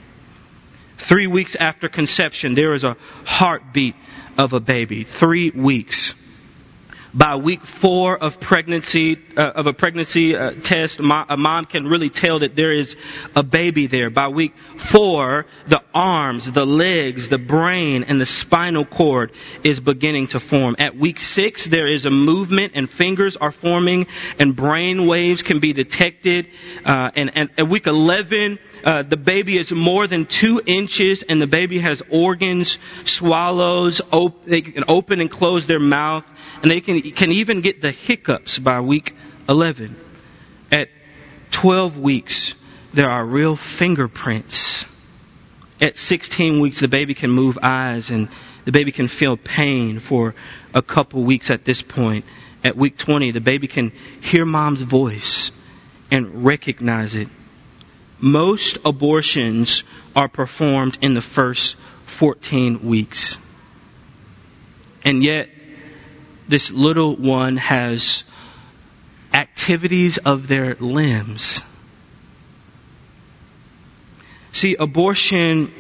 Three 0.97 1.27
weeks 1.27 1.57
after 1.57 1.89
conception, 1.89 2.55
there 2.55 2.73
is 2.73 2.85
a 2.85 2.97
heartbeat 3.27 3.97
of 4.39 4.53
a 4.53 4.61
baby. 4.61 5.05
Three 5.05 5.51
weeks 5.51 6.15
by 7.15 7.37
week 7.37 7.65
four 7.65 8.19
of 8.19 8.41
pregnancy 8.41 9.19
uh, 9.37 9.53
of 9.55 9.69
a 9.69 9.73
pregnancy 9.73 10.37
uh, 10.37 10.51
test 10.51 10.99
a 10.99 11.37
mom 11.37 11.65
can 11.65 11.87
really 11.87 12.11
tell 12.11 12.41
that 12.41 12.57
there 12.57 12.73
is 12.73 12.97
a 13.37 13.43
baby 13.43 13.87
there. 13.87 14.11
By 14.11 14.29
week 14.29 14.55
four 14.77 15.47
the 15.69 15.81
arms 15.95 16.51
the 16.51 16.67
legs 16.67 17.29
the 17.29 17.39
brain 17.39 18.05
and 18.05 18.21
the 18.21 18.27
spinal 18.27 18.85
cord 18.85 19.31
is 19.63 19.79
beginning 19.79 20.29
to 20.29 20.41
form. 20.41 20.75
At 20.79 20.97
week 20.97 21.21
six 21.21 21.65
there 21.65 21.87
is 21.87 22.05
a 22.05 22.11
movement 22.11 22.73
and 22.75 22.91
fingers 22.91 23.37
are 23.37 23.53
forming 23.53 24.09
and 24.41 24.57
brain 24.57 25.07
waves 25.07 25.43
can 25.43 25.61
be 25.61 25.73
detected 25.73 26.49
uh, 26.85 27.13
and, 27.15 27.31
and 27.37 27.51
at 27.57 27.69
week 27.69 27.87
11 27.87 28.59
uh, 28.83 29.03
the 29.03 29.17
baby 29.17 29.57
is 29.57 29.71
more 29.71 30.07
than 30.07 30.27
two 30.27 30.61
inches 30.67 31.23
and 31.23 31.41
the 31.41 31.47
baby 31.47 31.79
has 31.79 32.03
organs, 32.11 32.79
swallows, 33.05 34.03
op- 34.13 34.45
they 34.45 34.61
can 34.61 34.85
open 34.89 35.21
and 35.21 35.31
close 35.31 35.67
their 35.67 35.79
mouth 35.79 36.25
and 36.63 36.71
they 36.71 36.81
can, 36.81 37.01
can 37.01 37.33
even 37.33 37.61
get 37.61 37.81
the 37.81 37.91
hiccups 37.91 38.59
by 38.59 38.81
week 38.81 39.15
11. 39.49 39.97
At 40.71 40.89
12 41.51 41.99
weeks, 41.99 42.55
there 42.93 43.11
are 43.11 43.25
real 43.25 43.57
fingerprints. 43.57 44.87
At 45.81 45.99
16 45.99 46.61
weeks, 46.61 46.81
the 46.81 46.89
baby 46.89 47.15
can 47.15 47.31
move 47.31 47.59
eyes 47.63 48.11
and 48.11 48.29
the 48.65 48.73
baby 48.73 48.93
can 48.93 49.09
feel 49.09 49.37
pain 49.37 49.99
for 49.99 50.35
a 50.73 50.83
couple 50.83 51.23
weeks 51.23 51.51
at 51.51 51.65
this 51.65 51.83
point. 51.83 52.25
At 52.63 52.77
week 52.77 52.97
20, 52.97 53.33
the 53.33 53.41
baby 53.41 53.67
can 53.67 53.93
hear 54.23 54.45
mom's 54.47 54.81
voice 54.81 55.51
and 56.11 56.45
recognize 56.45 57.15
it. 57.15 57.29
Most 58.21 58.79
abortions 58.85 59.85
are 60.17 60.29
performed 60.29 60.97
in 61.03 61.15
the 61.15 61.21
first 61.21 61.77
14 62.07 62.87
weeks. 62.87 63.37
And 65.05 65.23
yet, 65.23 65.51
this 66.49 66.71
little 66.71 67.17
one 67.17 67.57
has 67.57 68.25
activities 69.33 70.19
of 70.19 70.47
their 70.49 70.75
limbs. 70.75 71.63
See, 74.53 74.77
abortion 74.77 75.73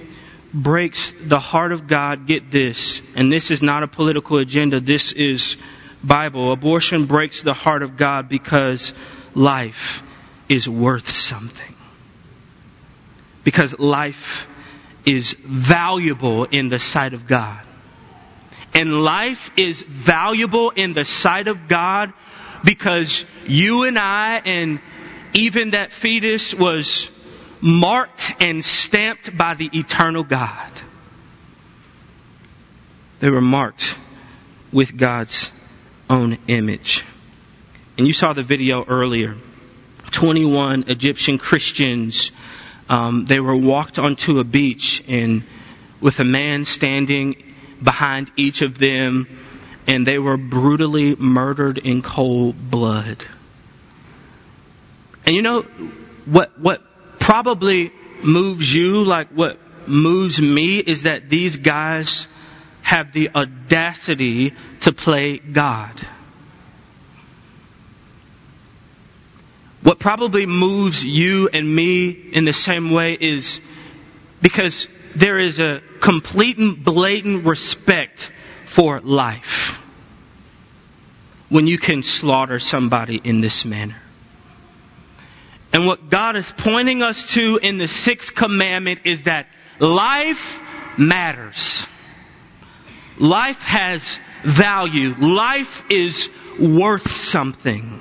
breaks 0.52 1.12
the 1.23 1.38
heart 1.38 1.73
of 1.73 1.87
God. 1.87 2.26
Get 2.26 2.50
this, 2.50 3.00
and 3.14 3.30
this 3.30 3.50
is 3.50 3.62
not 3.62 3.83
a 3.83 3.88
political 3.88 4.38
agenda, 4.38 4.80
this 4.80 5.12
is 5.12 5.56
Bible. 6.02 6.52
Abortion 6.52 7.06
breaks 7.06 7.42
the 7.42 7.54
heart 7.54 7.83
of 7.83 7.97
God 7.97 8.28
because 8.28 8.92
life 9.35 10.02
is 10.49 10.68
worth 10.68 11.09
something. 11.09 11.75
Because 13.44 13.78
life 13.78 14.49
is 15.04 15.35
valuable 15.35 16.44
in 16.44 16.68
the 16.68 16.78
sight 16.78 17.14
of 17.14 17.26
God 17.26 17.61
and 18.75 19.04
life 19.04 19.50
is 19.57 19.83
valuable 19.83 20.71
in 20.71 20.93
the 20.93 21.04
sight 21.04 21.47
of 21.49 21.69
God 21.69 22.12
because 22.64 23.25
you 23.47 23.85
and 23.85 23.99
I 23.99 24.43
and 24.45 24.81
even 25.33 25.71
that 25.71 25.93
fetus 25.93 26.52
was 26.54 27.11
marked 27.61 28.35
and 28.40 28.64
stamped 28.64 29.37
by 29.37 29.54
the 29.54 29.71
eternal 29.73 30.25
God. 30.25 30.71
They 33.21 33.31
were 33.31 33.40
marked 33.40 33.99
with 34.73 34.97
God's 34.97 35.50
own 36.11 36.37
image. 36.49 37.04
And 37.97 38.07
you 38.07 38.12
saw 38.12 38.33
the 38.33 38.43
video 38.43 38.85
earlier. 38.85 39.37
21 40.11 40.85
Egyptian 40.88 41.38
Christians, 41.38 42.33
um, 42.88 43.25
they 43.25 43.40
were 43.40 43.57
walked 43.57 43.99
onto 43.99 44.40
a 44.40 44.45
beach 44.45 45.02
and 45.09 45.43
with 46.00 46.21
a 46.21 46.25
man 46.25 46.64
standing 46.64 47.53
behind 47.85 48.33
each 48.37 48.62
of 48.62 48.79
them, 48.79 49.29
and 49.87 50.07
they 50.07 50.19
were 50.19 50.37
brutally 50.37 51.14
murdered 51.14 51.79
in 51.79 52.03
cold 52.03 52.57
blood. 52.71 53.25
And 55.26 55.37
you 55.37 55.43
know 55.43 55.62
what 56.25 56.59
what 56.59 56.83
probably 57.21 57.93
moves 58.23 58.73
you 58.73 59.05
like 59.05 59.29
what 59.29 59.59
moves 59.87 60.41
me 60.41 60.79
is 60.79 61.03
that 61.03 61.29
these 61.29 61.57
guys 61.57 62.26
have 62.83 63.12
the 63.12 63.31
audacity 63.35 64.53
to 64.83 64.93
play 64.93 65.38
God. 65.38 65.93
What 69.83 69.99
probably 69.99 70.47
moves 70.47 71.05
you 71.05 71.49
and 71.53 71.75
me 71.75 72.09
in 72.09 72.47
the 72.47 72.53
same 72.55 72.91
way 72.91 73.17
is 73.21 73.61
because 74.41 74.87
there 75.14 75.38
is 75.38 75.61
a 75.61 75.80
complete 76.00 76.59
and 76.59 76.83
blatant 76.83 77.44
respect 77.44 78.33
for 78.66 79.00
life 79.00 79.80
when 81.49 81.66
you 81.66 81.78
can 81.78 82.02
slaughter 82.02 82.59
somebody 82.59 83.21
in 83.23 83.40
this 83.40 83.64
manner. 83.64 83.97
And 85.73 85.87
what 85.87 86.09
God 86.09 86.37
is 86.37 86.52
pointing 86.56 87.02
us 87.02 87.25
to 87.35 87.59
in 87.62 87.78
the 87.78 87.88
sixth 87.88 88.35
commandment 88.35 89.00
is 89.04 89.23
that 89.23 89.47
life 89.78 90.61
matters. 90.99 91.87
Life 93.18 93.62
has 93.62 94.18
value. 94.42 95.14
Life 95.14 95.85
is 95.90 96.28
worth 96.59 97.11
something. 97.11 98.00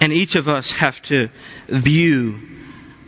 And 0.00 0.12
each 0.12 0.34
of 0.34 0.48
us 0.48 0.72
have 0.72 1.00
to 1.02 1.28
view 1.68 2.40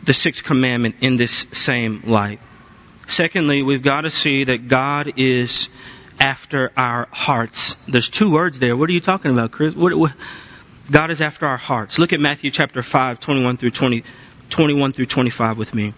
the 0.05 0.13
sixth 0.13 0.43
commandment 0.43 0.95
in 1.01 1.17
this 1.17 1.45
same 1.53 2.01
light. 2.05 2.39
Secondly, 3.07 3.61
we've 3.63 3.83
got 3.83 4.01
to 4.01 4.09
see 4.09 4.45
that 4.45 4.67
God 4.67 5.13
is 5.17 5.69
after 6.19 6.71
our 6.77 7.07
hearts. 7.11 7.75
There's 7.87 8.09
two 8.09 8.31
words 8.31 8.59
there. 8.59 8.75
What 8.75 8.89
are 8.89 8.93
you 8.93 8.99
talking 8.99 9.31
about, 9.31 9.51
Chris? 9.51 9.75
What, 9.75 9.93
what? 9.93 10.13
God 10.91 11.11
is 11.11 11.21
after 11.21 11.47
our 11.47 11.57
hearts. 11.57 11.99
Look 11.99 12.13
at 12.13 12.19
Matthew 12.19 12.51
chapter 12.51 12.83
5, 12.83 13.19
21 13.19 13.57
through 13.57 13.71
20, 13.71 14.03
21 14.49 14.93
through 14.93 15.07
25 15.07 15.57
with 15.57 15.73
me. 15.73 15.93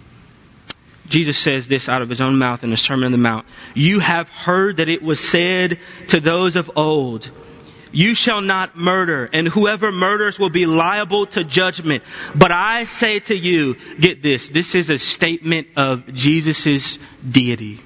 Jesus 1.09 1.37
says 1.37 1.67
this 1.67 1.87
out 1.87 2.01
of 2.01 2.09
his 2.09 2.19
own 2.19 2.37
mouth 2.37 2.63
in 2.63 2.69
the 2.69 2.77
Sermon 2.77 3.05
on 3.05 3.11
the 3.11 3.17
Mount. 3.17 3.45
You 3.73 3.99
have 3.99 4.29
heard 4.29 4.77
that 4.77 4.89
it 4.89 5.01
was 5.01 5.19
said 5.19 5.79
to 6.09 6.19
those 6.19 6.55
of 6.55 6.71
old, 6.75 7.29
you 7.97 8.13
shall 8.13 8.41
not 8.41 8.77
murder, 8.77 9.27
and 9.33 9.47
whoever 9.47 9.91
murders 9.91 10.37
will 10.37 10.51
be 10.51 10.67
liable 10.67 11.25
to 11.25 11.43
judgment. 11.43 12.03
But 12.35 12.51
I 12.51 12.83
say 12.83 13.17
to 13.21 13.35
you, 13.35 13.75
get 13.99 14.21
this, 14.21 14.49
this 14.49 14.75
is 14.75 14.91
a 14.91 14.99
statement 14.99 15.69
of 15.77 16.13
Jesus' 16.13 16.99
deity. 17.27 17.79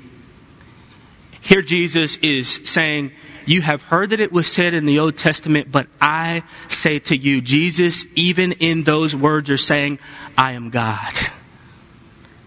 Here 1.39 1.61
Jesus 1.61 2.17
is 2.17 2.49
saying, 2.69 3.13
you 3.45 3.61
have 3.61 3.83
heard 3.83 4.09
that 4.09 4.19
it 4.19 4.33
was 4.33 4.51
said 4.51 4.73
in 4.73 4.85
the 4.85 4.99
Old 4.99 5.15
Testament, 5.15 5.71
but 5.71 5.87
I 6.01 6.43
say 6.67 6.99
to 6.99 7.15
you, 7.15 7.39
Jesus, 7.39 8.03
even 8.13 8.51
in 8.51 8.83
those 8.83 9.15
words 9.15 9.49
are 9.49 9.55
saying, 9.55 9.99
I 10.37 10.51
am 10.51 10.71
God. 10.71 11.13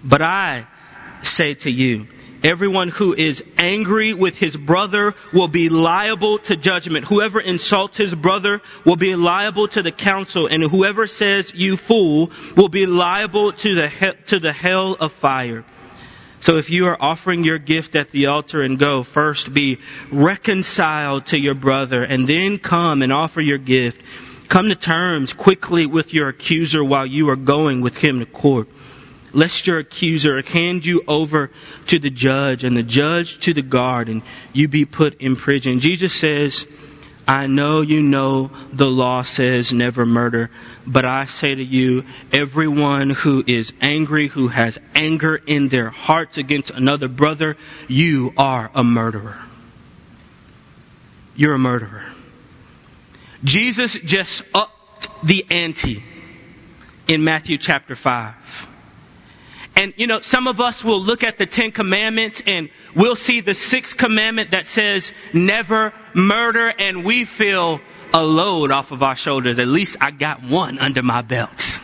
But 0.04 0.20
I 0.20 0.66
say 1.22 1.54
to 1.54 1.70
you, 1.70 2.08
Everyone 2.44 2.90
who 2.90 3.14
is 3.14 3.42
angry 3.56 4.12
with 4.12 4.36
his 4.36 4.54
brother 4.54 5.14
will 5.32 5.48
be 5.48 5.70
liable 5.70 6.38
to 6.40 6.56
judgment. 6.56 7.06
Whoever 7.06 7.40
insults 7.40 7.96
his 7.96 8.14
brother 8.14 8.60
will 8.84 8.96
be 8.96 9.16
liable 9.16 9.66
to 9.68 9.80
the 9.80 9.90
council, 9.90 10.46
and 10.46 10.62
whoever 10.62 11.06
says 11.06 11.54
you 11.54 11.78
fool 11.78 12.30
will 12.54 12.68
be 12.68 12.84
liable 12.84 13.52
to 13.52 13.74
the 13.74 13.88
he- 13.88 14.12
to 14.26 14.38
the 14.38 14.52
hell 14.52 14.92
of 14.92 15.12
fire. 15.12 15.64
So 16.40 16.58
if 16.58 16.68
you 16.68 16.88
are 16.88 17.02
offering 17.02 17.44
your 17.44 17.56
gift 17.56 17.96
at 17.96 18.10
the 18.10 18.26
altar 18.26 18.60
and 18.60 18.78
go, 18.78 19.02
first 19.02 19.54
be 19.54 19.78
reconciled 20.12 21.24
to 21.28 21.38
your 21.38 21.54
brother 21.54 22.04
and 22.04 22.28
then 22.28 22.58
come 22.58 23.00
and 23.00 23.10
offer 23.10 23.40
your 23.40 23.56
gift. 23.56 24.02
Come 24.48 24.68
to 24.68 24.74
terms 24.74 25.32
quickly 25.32 25.86
with 25.86 26.12
your 26.12 26.28
accuser 26.28 26.84
while 26.84 27.06
you 27.06 27.30
are 27.30 27.36
going 27.36 27.80
with 27.80 27.96
him 27.96 28.20
to 28.20 28.26
court. 28.26 28.68
Lest 29.34 29.66
your 29.66 29.78
accuser 29.80 30.40
hand 30.42 30.86
you 30.86 31.02
over 31.06 31.50
to 31.88 31.98
the 31.98 32.10
judge 32.10 32.64
and 32.64 32.76
the 32.76 32.82
judge 32.82 33.40
to 33.40 33.52
the 33.52 33.62
guard 33.62 34.08
and 34.08 34.22
you 34.52 34.68
be 34.68 34.84
put 34.84 35.20
in 35.20 35.36
prison. 35.36 35.80
Jesus 35.80 36.14
says, 36.14 36.66
I 37.26 37.46
know 37.46 37.80
you 37.80 38.02
know 38.02 38.50
the 38.72 38.86
law 38.86 39.22
says 39.22 39.72
never 39.72 40.04
murder, 40.04 40.50
but 40.86 41.04
I 41.04 41.24
say 41.24 41.54
to 41.54 41.64
you, 41.64 42.04
everyone 42.32 43.10
who 43.10 43.42
is 43.46 43.72
angry, 43.80 44.28
who 44.28 44.48
has 44.48 44.78
anger 44.94 45.34
in 45.34 45.68
their 45.68 45.88
hearts 45.90 46.36
against 46.36 46.70
another 46.70 47.08
brother, 47.08 47.56
you 47.88 48.34
are 48.36 48.70
a 48.74 48.84
murderer. 48.84 49.38
You're 51.34 51.54
a 51.54 51.58
murderer. 51.58 52.04
Jesus 53.42 53.94
just 53.94 54.44
upped 54.54 55.08
the 55.26 55.46
ante 55.50 56.02
in 57.08 57.24
Matthew 57.24 57.58
chapter 57.58 57.94
5. 57.94 58.34
And 59.76 59.92
you 59.96 60.06
know, 60.06 60.20
some 60.20 60.46
of 60.46 60.60
us 60.60 60.84
will 60.84 61.00
look 61.00 61.24
at 61.24 61.36
the 61.36 61.46
Ten 61.46 61.72
Commandments 61.72 62.42
and 62.46 62.68
we'll 62.94 63.16
see 63.16 63.40
the 63.40 63.54
sixth 63.54 63.96
commandment 63.96 64.52
that 64.52 64.66
says 64.66 65.12
never 65.32 65.92
murder 66.14 66.72
and 66.78 67.04
we 67.04 67.24
feel 67.24 67.80
a 68.12 68.22
load 68.22 68.70
off 68.70 68.92
of 68.92 69.02
our 69.02 69.16
shoulders. 69.16 69.58
At 69.58 69.66
least 69.66 69.96
I 70.00 70.12
got 70.12 70.42
one 70.42 70.78
under 70.78 71.02
my 71.02 71.22
belt. 71.22 71.80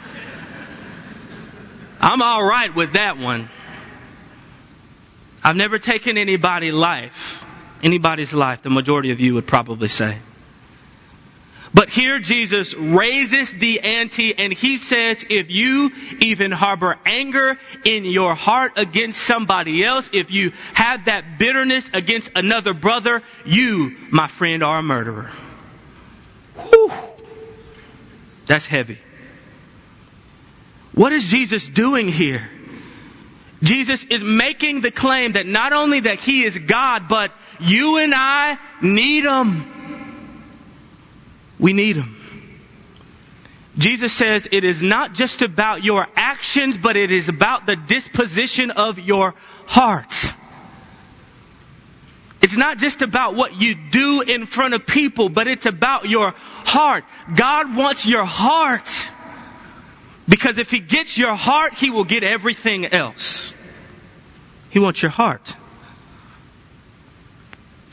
I'm 2.00 2.22
alright 2.22 2.74
with 2.74 2.92
that 2.92 3.18
one. 3.18 3.48
I've 5.42 5.56
never 5.56 5.78
taken 5.78 6.16
anybody's 6.16 6.72
life, 6.72 7.44
anybody's 7.82 8.32
life, 8.32 8.62
the 8.62 8.70
majority 8.70 9.10
of 9.10 9.20
you 9.20 9.34
would 9.34 9.46
probably 9.46 9.88
say. 9.88 10.18
But 11.72 11.88
here 11.88 12.18
Jesus 12.18 12.74
raises 12.74 13.52
the 13.52 13.80
ante 13.80 14.36
and 14.36 14.52
he 14.52 14.76
says, 14.76 15.24
if 15.28 15.50
you 15.50 15.92
even 16.20 16.50
harbor 16.50 16.98
anger 17.06 17.58
in 17.84 18.04
your 18.04 18.34
heart 18.34 18.72
against 18.76 19.20
somebody 19.20 19.84
else, 19.84 20.10
if 20.12 20.32
you 20.32 20.52
have 20.74 21.04
that 21.04 21.38
bitterness 21.38 21.88
against 21.92 22.32
another 22.34 22.74
brother, 22.74 23.22
you, 23.44 23.96
my 24.10 24.26
friend, 24.26 24.64
are 24.64 24.78
a 24.78 24.82
murderer. 24.82 25.30
Whew. 26.56 26.92
That's 28.46 28.66
heavy. 28.66 28.98
What 30.92 31.12
is 31.12 31.24
Jesus 31.24 31.68
doing 31.68 32.08
here? 32.08 32.48
Jesus 33.62 34.04
is 34.04 34.24
making 34.24 34.80
the 34.80 34.90
claim 34.90 35.32
that 35.32 35.46
not 35.46 35.72
only 35.72 36.00
that 36.00 36.18
he 36.18 36.42
is 36.42 36.58
God, 36.58 37.08
but 37.08 37.30
you 37.60 37.98
and 37.98 38.12
I 38.14 38.58
need 38.82 39.24
him. 39.24 39.99
We 41.60 41.72
need 41.72 41.96
them. 41.96 42.16
Jesus 43.78 44.12
says 44.12 44.48
it 44.50 44.64
is 44.64 44.82
not 44.82 45.14
just 45.14 45.42
about 45.42 45.84
your 45.84 46.06
actions, 46.16 46.76
but 46.76 46.96
it 46.96 47.10
is 47.10 47.28
about 47.28 47.66
the 47.66 47.76
disposition 47.76 48.70
of 48.72 48.98
your 48.98 49.34
heart. 49.66 50.12
It's 52.42 52.56
not 52.56 52.78
just 52.78 53.02
about 53.02 53.34
what 53.34 53.60
you 53.60 53.74
do 53.74 54.22
in 54.22 54.46
front 54.46 54.74
of 54.74 54.86
people, 54.86 55.28
but 55.28 55.46
it's 55.46 55.66
about 55.66 56.08
your 56.08 56.34
heart. 56.36 57.04
God 57.34 57.76
wants 57.76 58.06
your 58.06 58.24
heart. 58.24 58.90
Because 60.28 60.58
if 60.58 60.70
He 60.70 60.80
gets 60.80 61.18
your 61.18 61.34
heart, 61.34 61.74
He 61.74 61.90
will 61.90 62.04
get 62.04 62.22
everything 62.22 62.86
else. 62.86 63.54
He 64.70 64.78
wants 64.78 65.02
your 65.02 65.10
heart. 65.10 65.54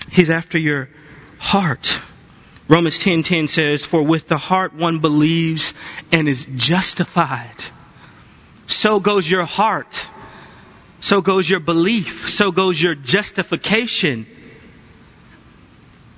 He's 0.09 0.29
after 0.29 0.57
your 0.57 0.89
heart. 1.37 1.99
Romans 2.67 2.99
10:10 2.99 3.47
says, 3.47 3.85
"For 3.85 4.03
with 4.03 4.27
the 4.27 4.37
heart 4.37 4.73
one 4.73 4.99
believes 4.99 5.73
and 6.11 6.27
is 6.27 6.45
justified. 6.55 7.55
So 8.67 8.99
goes 8.99 9.29
your 9.29 9.45
heart. 9.45 10.07
So 10.99 11.21
goes 11.21 11.49
your 11.49 11.59
belief. 11.59 12.29
So 12.29 12.51
goes 12.51 12.81
your 12.81 12.95
justification." 12.95 14.25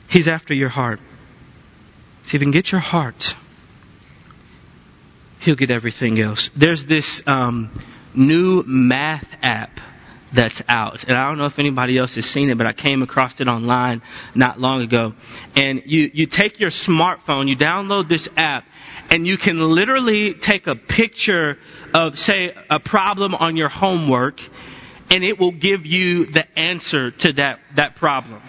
He's 0.10 0.28
after 0.28 0.56
your 0.56 0.70
heart. 0.70 1.00
See 2.24 2.38
if 2.38 2.42
he 2.42 2.46
can 2.46 2.52
get 2.52 2.72
your 2.72 2.82
heart, 2.82 3.36
he'll 5.40 5.56
get 5.56 5.72
everything 5.72 6.20
else. 6.20 6.50
There's 6.56 6.86
this 6.86 7.28
um, 7.28 7.70
new 8.14 8.64
math 8.64 9.38
app 9.42 9.80
that's 10.32 10.62
out. 10.68 11.04
And 11.06 11.18
I 11.18 11.28
don't 11.28 11.38
know 11.38 11.46
if 11.46 11.60
anybody 11.60 11.98
else 11.98 12.16
has 12.16 12.26
seen 12.26 12.50
it, 12.50 12.58
but 12.58 12.68
I 12.68 12.74
came 12.74 13.02
across 13.02 13.40
it 13.42 13.48
online 13.48 14.02
not 14.36 14.60
long 14.60 14.82
ago. 14.82 15.14
And 15.56 15.84
you, 15.86 16.10
you 16.14 16.26
take 16.26 16.60
your 16.60 16.70
smartphone, 16.70 17.48
you 17.48 17.56
download 17.56 18.08
this 18.08 18.30
app, 18.38 18.66
and 19.10 19.26
you 19.26 19.38
can 19.38 19.60
literally 19.60 20.34
take 20.34 20.68
a 20.68 20.76
picture 20.76 21.58
of, 21.94 22.20
say, 22.20 22.54
a 22.70 22.80
problem 22.80 23.34
on 23.36 23.58
your 23.58 23.70
homework, 23.70 24.42
and 25.10 25.24
it 25.24 25.40
will 25.40 25.52
give 25.52 25.86
you 25.86 26.26
the 26.26 26.60
answer 26.60 27.12
to 27.12 27.34
that, 27.34 27.60
that 27.76 27.96
problem. 27.96 28.42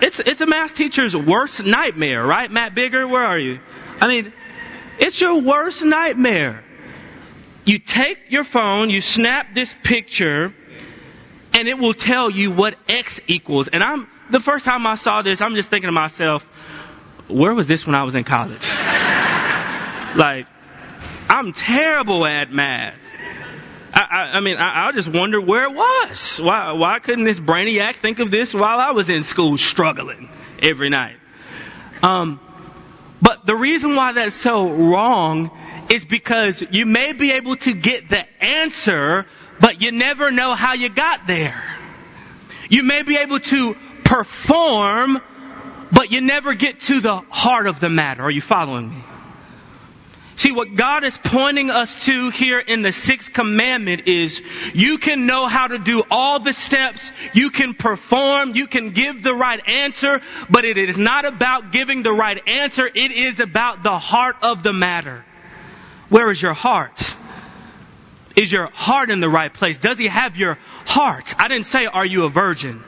It's, 0.00 0.20
it's 0.20 0.40
a 0.40 0.46
math 0.46 0.74
teacher's 0.74 1.16
worst 1.16 1.64
nightmare, 1.64 2.24
right? 2.24 2.50
Matt 2.50 2.74
Bigger, 2.74 3.08
where 3.08 3.24
are 3.24 3.38
you? 3.38 3.58
I 4.00 4.06
mean, 4.06 4.32
it's 4.98 5.20
your 5.20 5.40
worst 5.40 5.82
nightmare 5.82 6.62
you 7.68 7.78
take 7.78 8.30
your 8.30 8.44
phone, 8.44 8.88
you 8.88 9.02
snap 9.02 9.52
this 9.52 9.76
picture, 9.82 10.54
and 11.54 11.68
it 11.68 11.78
will 11.78 11.94
tell 11.94 12.30
you 12.30 12.50
what 12.50 12.76
X 12.88 13.20
equals. 13.26 13.68
And 13.68 13.82
I'm, 13.82 14.08
the 14.30 14.40
first 14.40 14.64
time 14.64 14.86
I 14.86 14.94
saw 14.94 15.22
this, 15.22 15.40
I'm 15.40 15.54
just 15.54 15.70
thinking 15.70 15.88
to 15.88 15.92
myself, 15.92 16.44
where 17.28 17.54
was 17.54 17.66
this 17.66 17.86
when 17.86 17.94
I 17.94 18.04
was 18.04 18.14
in 18.14 18.24
college? 18.24 18.66
like, 20.16 20.46
I'm 21.28 21.52
terrible 21.52 22.24
at 22.24 22.52
math. 22.52 23.00
I, 23.92 24.30
I, 24.34 24.40
mean, 24.40 24.58
I, 24.58 24.88
I, 24.88 24.92
just 24.92 25.08
wonder 25.08 25.40
where 25.40 25.64
it 25.64 25.72
was. 25.72 26.40
Why, 26.40 26.72
why 26.72 26.98
couldn't 27.00 27.24
this 27.24 27.40
brainiac 27.40 27.96
think 27.96 28.18
of 28.18 28.30
this 28.30 28.54
while 28.54 28.78
I 28.78 28.92
was 28.92 29.10
in 29.10 29.24
school 29.24 29.56
struggling 29.58 30.30
every 30.62 30.88
night? 30.88 31.16
Um, 32.02 32.38
but 33.20 33.44
the 33.44 33.56
reason 33.56 33.96
why 33.96 34.12
that's 34.12 34.36
so 34.36 34.70
wrong 34.70 35.50
is 35.90 36.04
because 36.04 36.62
you 36.70 36.86
may 36.86 37.12
be 37.12 37.32
able 37.32 37.56
to 37.56 37.72
get 37.72 38.08
the 38.08 38.24
answer, 38.42 39.26
but 39.60 39.82
you 39.82 39.92
never 39.92 40.30
know 40.30 40.54
how 40.54 40.74
you 40.74 40.88
got 40.88 41.26
there. 41.26 41.62
You 42.68 42.82
may 42.82 43.02
be 43.02 43.16
able 43.16 43.40
to 43.40 43.76
perform, 44.04 45.20
but 45.92 46.10
you 46.12 46.20
never 46.20 46.54
get 46.54 46.80
to 46.82 47.00
the 47.00 47.16
heart 47.16 47.66
of 47.66 47.80
the 47.80 47.88
matter. 47.88 48.22
Are 48.22 48.30
you 48.30 48.40
following 48.40 48.90
me? 48.90 49.02
See, 50.38 50.52
what 50.52 50.76
God 50.76 51.02
is 51.02 51.18
pointing 51.18 51.68
us 51.68 52.04
to 52.04 52.30
here 52.30 52.60
in 52.60 52.82
the 52.82 52.92
sixth 52.92 53.32
commandment 53.32 54.06
is 54.06 54.40
you 54.72 54.98
can 54.98 55.26
know 55.26 55.48
how 55.48 55.66
to 55.66 55.78
do 55.78 56.04
all 56.12 56.38
the 56.38 56.52
steps, 56.52 57.10
you 57.34 57.50
can 57.50 57.74
perform, 57.74 58.54
you 58.54 58.68
can 58.68 58.90
give 58.90 59.24
the 59.24 59.34
right 59.34 59.60
answer, 59.68 60.20
but 60.48 60.64
it 60.64 60.78
is 60.78 60.96
not 60.96 61.24
about 61.24 61.72
giving 61.72 62.04
the 62.04 62.12
right 62.12 62.40
answer, 62.46 62.86
it 62.86 63.10
is 63.10 63.40
about 63.40 63.82
the 63.82 63.98
heart 63.98 64.36
of 64.42 64.62
the 64.62 64.72
matter. 64.72 65.24
Where 66.08 66.30
is 66.30 66.40
your 66.40 66.54
heart? 66.54 67.07
Is 68.38 68.52
your 68.52 68.66
heart 68.72 69.10
in 69.10 69.18
the 69.18 69.28
right 69.28 69.52
place? 69.52 69.78
Does 69.78 69.98
he 69.98 70.06
have 70.06 70.36
your 70.36 70.58
heart? 70.86 71.34
I 71.40 71.48
didn't 71.48 71.66
say, 71.66 71.86
are 71.86 72.06
you 72.06 72.24
a 72.24 72.28
virgin? 72.28 72.80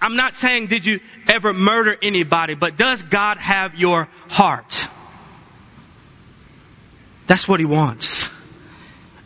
I'm 0.00 0.16
not 0.16 0.34
saying, 0.34 0.68
did 0.68 0.86
you 0.86 1.00
ever 1.28 1.52
murder 1.52 1.94
anybody, 2.00 2.54
but 2.54 2.78
does 2.78 3.02
God 3.02 3.36
have 3.36 3.74
your 3.74 4.08
heart? 4.30 4.88
That's 7.26 7.46
what 7.46 7.60
he 7.60 7.66
wants. 7.66 8.30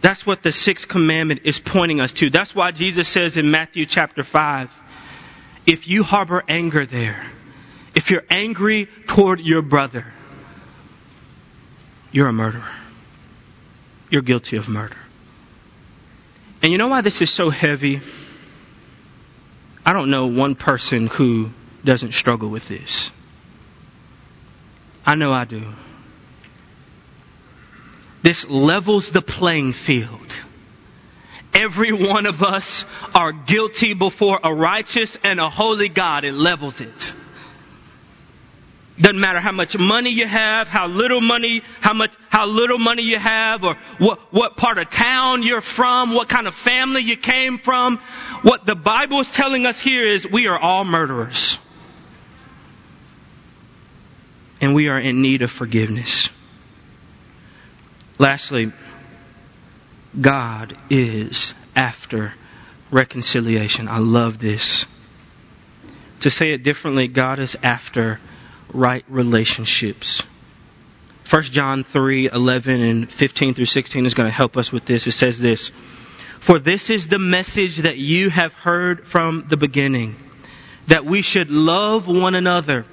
That's 0.00 0.26
what 0.26 0.42
the 0.42 0.50
sixth 0.50 0.88
commandment 0.88 1.42
is 1.44 1.60
pointing 1.60 2.00
us 2.00 2.12
to. 2.14 2.28
That's 2.28 2.56
why 2.56 2.72
Jesus 2.72 3.08
says 3.08 3.36
in 3.36 3.52
Matthew 3.52 3.86
chapter 3.86 4.24
5, 4.24 5.62
if 5.64 5.86
you 5.86 6.02
harbor 6.02 6.42
anger 6.48 6.84
there, 6.84 7.24
if 7.94 8.10
you're 8.10 8.24
angry 8.28 8.86
toward 9.06 9.38
your 9.38 9.62
brother, 9.62 10.04
you're 12.10 12.26
a 12.26 12.32
murderer. 12.32 12.68
You're 14.14 14.22
guilty 14.22 14.58
of 14.58 14.68
murder. 14.68 14.96
And 16.62 16.70
you 16.70 16.78
know 16.78 16.86
why 16.86 17.00
this 17.00 17.20
is 17.20 17.30
so 17.30 17.50
heavy? 17.50 18.00
I 19.84 19.92
don't 19.92 20.08
know 20.08 20.28
one 20.28 20.54
person 20.54 21.08
who 21.08 21.50
doesn't 21.84 22.12
struggle 22.12 22.48
with 22.48 22.68
this. 22.68 23.10
I 25.04 25.16
know 25.16 25.32
I 25.32 25.46
do. 25.46 25.64
This 28.22 28.48
levels 28.48 29.10
the 29.10 29.20
playing 29.20 29.72
field. 29.72 30.38
Every 31.52 31.90
one 31.90 32.26
of 32.26 32.44
us 32.44 32.84
are 33.16 33.32
guilty 33.32 33.94
before 33.94 34.38
a 34.44 34.54
righteous 34.54 35.18
and 35.24 35.40
a 35.40 35.50
holy 35.50 35.88
God. 35.88 36.22
It 36.22 36.34
levels 36.34 36.80
it. 36.80 37.14
Doesn't 39.00 39.18
matter 39.18 39.40
how 39.40 39.50
much 39.50 39.76
money 39.76 40.10
you 40.10 40.26
have, 40.26 40.68
how 40.68 40.86
little 40.86 41.20
money, 41.20 41.62
how 41.80 41.94
much, 41.94 42.14
how 42.28 42.46
little 42.46 42.78
money 42.78 43.02
you 43.02 43.18
have 43.18 43.64
or 43.64 43.74
what, 43.98 44.20
what 44.32 44.56
part 44.56 44.78
of 44.78 44.88
town 44.88 45.42
you're 45.42 45.60
from, 45.60 46.14
what 46.14 46.28
kind 46.28 46.46
of 46.46 46.54
family 46.54 47.02
you 47.02 47.16
came 47.16 47.58
from. 47.58 47.98
What 48.42 48.66
the 48.66 48.76
Bible 48.76 49.18
is 49.18 49.30
telling 49.30 49.66
us 49.66 49.80
here 49.80 50.04
is 50.04 50.28
we 50.28 50.46
are 50.46 50.58
all 50.58 50.84
murderers. 50.84 51.58
And 54.60 54.76
we 54.76 54.88
are 54.88 55.00
in 55.00 55.22
need 55.22 55.42
of 55.42 55.50
forgiveness. 55.50 56.28
Lastly, 58.18 58.70
God 60.20 60.76
is 60.88 61.52
after 61.74 62.32
reconciliation. 62.92 63.88
I 63.88 63.98
love 63.98 64.38
this. 64.38 64.86
To 66.20 66.30
say 66.30 66.52
it 66.52 66.62
differently, 66.62 67.08
God 67.08 67.40
is 67.40 67.56
after 67.60 68.20
right 68.74 69.04
relationships. 69.08 70.22
1 71.30 71.42
John 71.44 71.84
3, 71.84 72.28
11 72.30 72.80
and 72.80 73.10
15 73.10 73.54
through 73.54 73.64
16 73.64 74.04
is 74.04 74.14
going 74.14 74.28
to 74.28 74.32
help 74.34 74.56
us 74.56 74.70
with 74.70 74.84
this. 74.84 75.06
It 75.06 75.12
says 75.12 75.38
this, 75.38 75.70
For 76.40 76.58
this 76.58 76.90
is 76.90 77.06
the 77.06 77.18
message 77.18 77.78
that 77.78 77.96
you 77.96 78.28
have 78.28 78.52
heard 78.52 79.06
from 79.06 79.46
the 79.48 79.56
beginning, 79.56 80.16
that 80.88 81.04
we 81.06 81.22
should 81.22 81.50
love 81.50 82.08
one 82.08 82.34
another. 82.34 82.84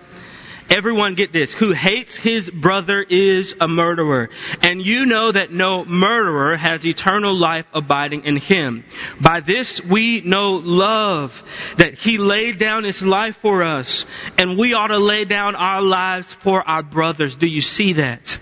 Everyone 0.71 1.15
get 1.15 1.33
this. 1.33 1.51
Who 1.51 1.73
hates 1.73 2.15
his 2.15 2.49
brother 2.49 3.05
is 3.07 3.57
a 3.59 3.67
murderer. 3.67 4.29
And 4.61 4.81
you 4.81 5.05
know 5.05 5.29
that 5.29 5.51
no 5.51 5.83
murderer 5.83 6.55
has 6.55 6.85
eternal 6.85 7.35
life 7.35 7.65
abiding 7.73 8.23
in 8.23 8.37
him. 8.37 8.85
By 9.19 9.41
this 9.41 9.83
we 9.83 10.21
know 10.21 10.53
love, 10.63 11.43
that 11.75 11.95
he 11.95 12.17
laid 12.17 12.57
down 12.57 12.85
his 12.85 13.01
life 13.01 13.35
for 13.35 13.63
us. 13.63 14.05
And 14.37 14.57
we 14.57 14.73
ought 14.73 14.87
to 14.87 14.97
lay 14.97 15.25
down 15.25 15.55
our 15.55 15.81
lives 15.81 16.31
for 16.31 16.65
our 16.65 16.83
brothers. 16.83 17.35
Do 17.35 17.47
you 17.47 17.61
see 17.61 17.93
that? 17.93 18.39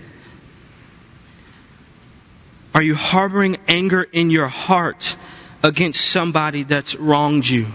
Are 2.72 2.82
you 2.82 2.94
harboring 2.94 3.56
anger 3.66 4.04
in 4.04 4.30
your 4.30 4.46
heart 4.46 5.16
against 5.64 6.00
somebody 6.00 6.62
that's 6.62 6.94
wronged 6.94 7.48
you? 7.48 7.66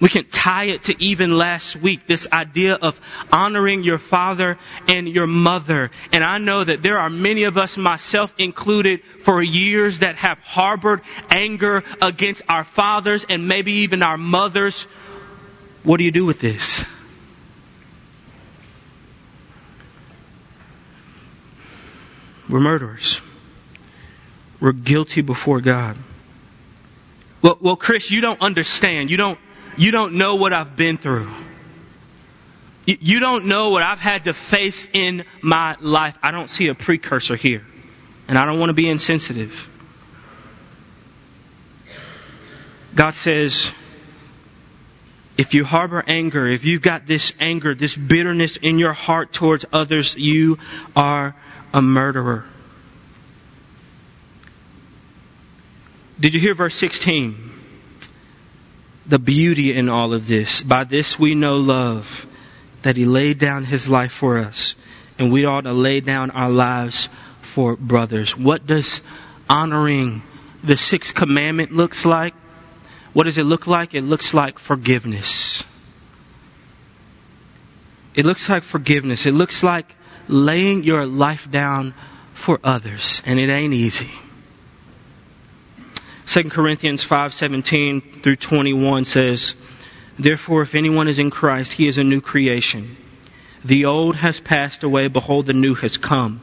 We 0.00 0.08
can 0.08 0.24
tie 0.24 0.64
it 0.64 0.84
to 0.84 1.02
even 1.02 1.36
last 1.36 1.76
week, 1.76 2.06
this 2.06 2.26
idea 2.32 2.74
of 2.74 2.98
honoring 3.30 3.82
your 3.82 3.98
father 3.98 4.56
and 4.88 5.06
your 5.06 5.26
mother. 5.26 5.90
And 6.10 6.24
I 6.24 6.38
know 6.38 6.64
that 6.64 6.82
there 6.82 6.98
are 6.98 7.10
many 7.10 7.42
of 7.44 7.58
us, 7.58 7.76
myself 7.76 8.32
included, 8.38 9.04
for 9.04 9.42
years 9.42 9.98
that 9.98 10.16
have 10.16 10.38
harbored 10.38 11.02
anger 11.28 11.84
against 12.00 12.42
our 12.48 12.64
fathers 12.64 13.26
and 13.28 13.46
maybe 13.46 13.72
even 13.72 14.02
our 14.02 14.16
mothers. 14.16 14.84
What 15.82 15.98
do 15.98 16.04
you 16.04 16.12
do 16.12 16.24
with 16.24 16.40
this? 16.40 16.82
We're 22.48 22.60
murderers. 22.60 23.20
We're 24.60 24.72
guilty 24.72 25.20
before 25.20 25.60
God. 25.60 25.96
Well, 27.42 27.58
well, 27.60 27.76
Chris, 27.76 28.10
you 28.10 28.20
don't 28.20 28.40
understand. 28.40 29.10
You 29.10 29.16
don't 29.16 29.38
you 29.76 29.90
don't 29.90 30.14
know 30.14 30.36
what 30.36 30.52
I've 30.52 30.76
been 30.76 30.96
through. 30.96 31.28
You 32.86 33.20
don't 33.20 33.46
know 33.46 33.68
what 33.68 33.82
I've 33.82 34.00
had 34.00 34.24
to 34.24 34.32
face 34.32 34.88
in 34.92 35.24
my 35.42 35.76
life. 35.80 36.18
I 36.22 36.30
don't 36.30 36.50
see 36.50 36.68
a 36.68 36.74
precursor 36.74 37.36
here. 37.36 37.64
And 38.26 38.38
I 38.38 38.44
don't 38.44 38.58
want 38.58 38.70
to 38.70 38.74
be 38.74 38.88
insensitive. 38.88 39.68
God 42.94 43.14
says, 43.14 43.72
if 45.36 45.54
you 45.54 45.64
harbor 45.64 46.02
anger, 46.06 46.46
if 46.46 46.64
you've 46.64 46.82
got 46.82 47.06
this 47.06 47.32
anger, 47.40 47.74
this 47.74 47.96
bitterness 47.96 48.56
in 48.56 48.78
your 48.78 48.92
heart 48.92 49.32
towards 49.32 49.64
others, 49.72 50.16
you 50.16 50.58
are 50.96 51.34
a 51.72 51.80
murderer. 51.80 52.44
Did 56.18 56.34
you 56.34 56.40
hear 56.40 56.54
verse 56.54 56.74
16? 56.74 57.49
The 59.10 59.18
beauty 59.18 59.74
in 59.74 59.88
all 59.88 60.14
of 60.14 60.26
this. 60.26 60.62
By 60.62 60.84
this 60.84 61.18
we 61.18 61.34
know 61.34 61.58
love, 61.58 62.26
that 62.82 62.96
He 62.96 63.04
laid 63.04 63.38
down 63.38 63.64
His 63.64 63.88
life 63.88 64.12
for 64.12 64.38
us, 64.38 64.74
and 65.18 65.32
we 65.32 65.44
ought 65.44 65.62
to 65.62 65.72
lay 65.72 66.00
down 66.00 66.30
our 66.30 66.50
lives 66.50 67.08
for 67.42 67.76
brothers. 67.76 68.36
What 68.36 68.66
does 68.66 69.02
honoring 69.48 70.22
the 70.62 70.76
sixth 70.76 71.14
commandment 71.14 71.72
looks 71.72 72.06
like? 72.06 72.34
What 73.12 73.24
does 73.24 73.36
it 73.36 73.44
look 73.44 73.66
like? 73.66 73.94
It 73.94 74.02
looks 74.02 74.32
like 74.32 74.58
forgiveness. 74.60 75.64
It 78.14 78.24
looks 78.24 78.48
like 78.48 78.62
forgiveness. 78.62 79.26
It 79.26 79.34
looks 79.34 79.62
like 79.62 79.92
laying 80.28 80.84
your 80.84 81.06
life 81.06 81.50
down 81.50 81.94
for 82.34 82.60
others, 82.62 83.22
and 83.26 83.40
it 83.40 83.50
ain't 83.50 83.74
easy. 83.74 84.10
2 86.30 86.44
Corinthians 86.44 87.04
5:17 87.04 88.22
through 88.22 88.36
21 88.36 89.04
says, 89.04 89.56
"Therefore 90.16 90.62
if 90.62 90.76
anyone 90.76 91.08
is 91.08 91.18
in 91.18 91.28
Christ, 91.28 91.72
he 91.72 91.88
is 91.88 91.98
a 91.98 92.04
new 92.04 92.20
creation. 92.20 92.96
The 93.64 93.86
old 93.86 94.14
has 94.14 94.38
passed 94.38 94.84
away, 94.84 95.08
behold 95.08 95.46
the 95.46 95.54
new 95.54 95.74
has 95.74 95.96
come. 95.96 96.40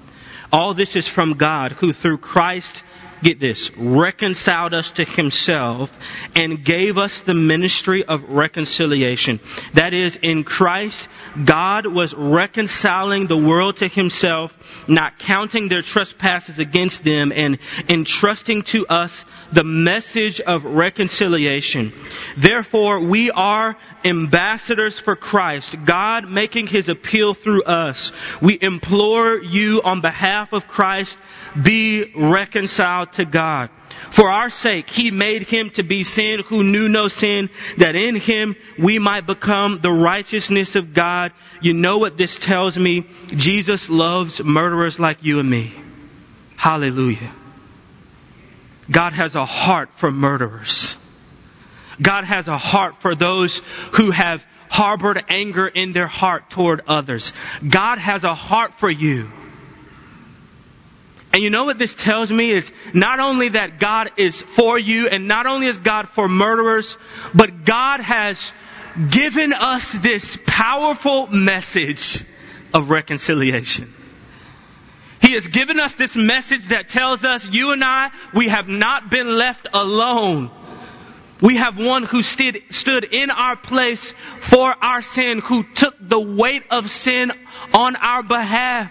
All 0.51 0.73
this 0.73 0.97
is 0.97 1.07
from 1.07 1.35
God, 1.35 1.71
who 1.71 1.93
through 1.93 2.17
Christ 2.17 2.83
get 3.23 3.39
this, 3.39 3.71
reconciled 3.77 4.73
us 4.73 4.91
to 4.91 5.03
himself 5.03 5.91
and 6.35 6.63
gave 6.63 6.97
us 6.97 7.21
the 7.21 7.33
ministry 7.33 8.03
of 8.03 8.23
reconciliation. 8.29 9.39
That 9.73 9.93
is, 9.93 10.17
in 10.17 10.43
Christ, 10.43 11.07
God 11.43 11.85
was 11.85 12.13
reconciling 12.13 13.27
the 13.27 13.37
world 13.37 13.77
to 13.77 13.87
himself, 13.87 14.55
not 14.87 15.17
counting 15.19 15.67
their 15.67 15.81
trespasses 15.81 16.59
against 16.59 17.03
them 17.03 17.31
and 17.31 17.57
entrusting 17.89 18.63
to 18.63 18.87
us 18.87 19.25
the 19.51 19.63
message 19.63 20.41
of 20.41 20.65
reconciliation. 20.65 21.93
Therefore, 22.35 22.99
we 22.99 23.31
are 23.31 23.77
ambassadors 24.03 24.99
for 24.99 25.15
Christ, 25.15 25.75
God 25.85 26.29
making 26.29 26.67
his 26.67 26.89
appeal 26.89 27.33
through 27.33 27.63
us. 27.63 28.11
We 28.41 28.57
implore 28.59 29.37
you 29.37 29.81
on 29.83 30.01
behalf 30.01 30.53
of 30.53 30.67
Christ, 30.67 31.17
be 31.61 32.11
reconciled 32.15 33.13
to 33.13 33.25
God. 33.25 33.69
For 34.09 34.29
our 34.29 34.49
sake, 34.49 34.89
He 34.89 35.11
made 35.11 35.43
Him 35.43 35.69
to 35.71 35.83
be 35.83 36.03
sin 36.03 36.41
who 36.45 36.63
knew 36.63 36.87
no 36.87 37.07
sin, 37.07 37.49
that 37.77 37.95
in 37.95 38.15
Him 38.15 38.55
we 38.77 38.99
might 38.99 39.25
become 39.25 39.79
the 39.79 39.91
righteousness 39.91 40.75
of 40.75 40.93
God. 40.93 41.33
You 41.61 41.73
know 41.73 41.97
what 41.97 42.17
this 42.17 42.37
tells 42.37 42.77
me? 42.77 43.05
Jesus 43.27 43.89
loves 43.89 44.43
murderers 44.43 44.99
like 44.99 45.23
you 45.23 45.39
and 45.39 45.49
me. 45.49 45.73
Hallelujah. 46.55 47.31
God 48.89 49.13
has 49.13 49.35
a 49.35 49.45
heart 49.45 49.89
for 49.93 50.11
murderers. 50.11 50.97
God 52.01 52.23
has 52.23 52.47
a 52.47 52.57
heart 52.57 52.97
for 52.97 53.15
those 53.15 53.57
who 53.93 54.11
have 54.11 54.45
harbored 54.69 55.23
anger 55.29 55.67
in 55.67 55.93
their 55.93 56.07
heart 56.07 56.49
toward 56.49 56.81
others. 56.87 57.33
God 57.67 57.97
has 57.97 58.23
a 58.23 58.35
heart 58.35 58.73
for 58.73 58.89
you. 58.89 59.29
And 61.33 61.43
you 61.43 61.49
know 61.49 61.65
what 61.65 61.77
this 61.77 61.93
tells 61.93 62.31
me 62.31 62.51
is 62.51 62.71
not 62.93 63.19
only 63.19 63.49
that 63.49 63.79
God 63.79 64.11
is 64.17 64.41
for 64.41 64.79
you 64.79 65.07
and 65.07 65.27
not 65.27 65.45
only 65.45 65.67
is 65.67 65.77
God 65.77 66.07
for 66.07 66.27
murderers, 66.27 66.97
but 67.33 67.65
God 67.65 67.99
has 67.99 68.51
given 69.09 69.53
us 69.53 69.91
this 69.91 70.37
powerful 70.45 71.27
message 71.27 72.23
of 72.73 72.89
reconciliation. 72.89 73.93
He 75.27 75.33
has 75.33 75.49
given 75.49 75.77
us 75.77 75.93
this 75.95 76.15
message 76.15 76.67
that 76.67 76.87
tells 76.87 77.25
us, 77.25 77.45
you 77.45 77.73
and 77.73 77.83
I, 77.83 78.11
we 78.33 78.47
have 78.47 78.69
not 78.69 79.09
been 79.09 79.37
left 79.37 79.67
alone. 79.73 80.49
We 81.41 81.57
have 81.57 81.77
one 81.77 82.03
who 82.03 82.23
stood, 82.23 82.63
stood 82.69 83.03
in 83.03 83.29
our 83.29 83.57
place 83.57 84.13
for 84.39 84.73
our 84.81 85.01
sin, 85.01 85.39
who 85.39 85.63
took 85.63 85.95
the 85.99 86.17
weight 86.17 86.63
of 86.71 86.89
sin 86.89 87.33
on 87.73 87.97
our 87.97 88.23
behalf, 88.23 88.89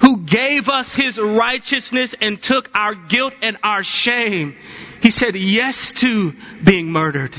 who 0.00 0.24
gave 0.24 0.68
us 0.68 0.92
his 0.92 1.16
righteousness 1.16 2.16
and 2.20 2.42
took 2.42 2.68
our 2.76 2.96
guilt 2.96 3.34
and 3.40 3.56
our 3.62 3.84
shame. 3.84 4.56
He 5.00 5.12
said 5.12 5.36
yes 5.36 5.92
to 6.00 6.34
being 6.64 6.90
murdered 6.90 7.36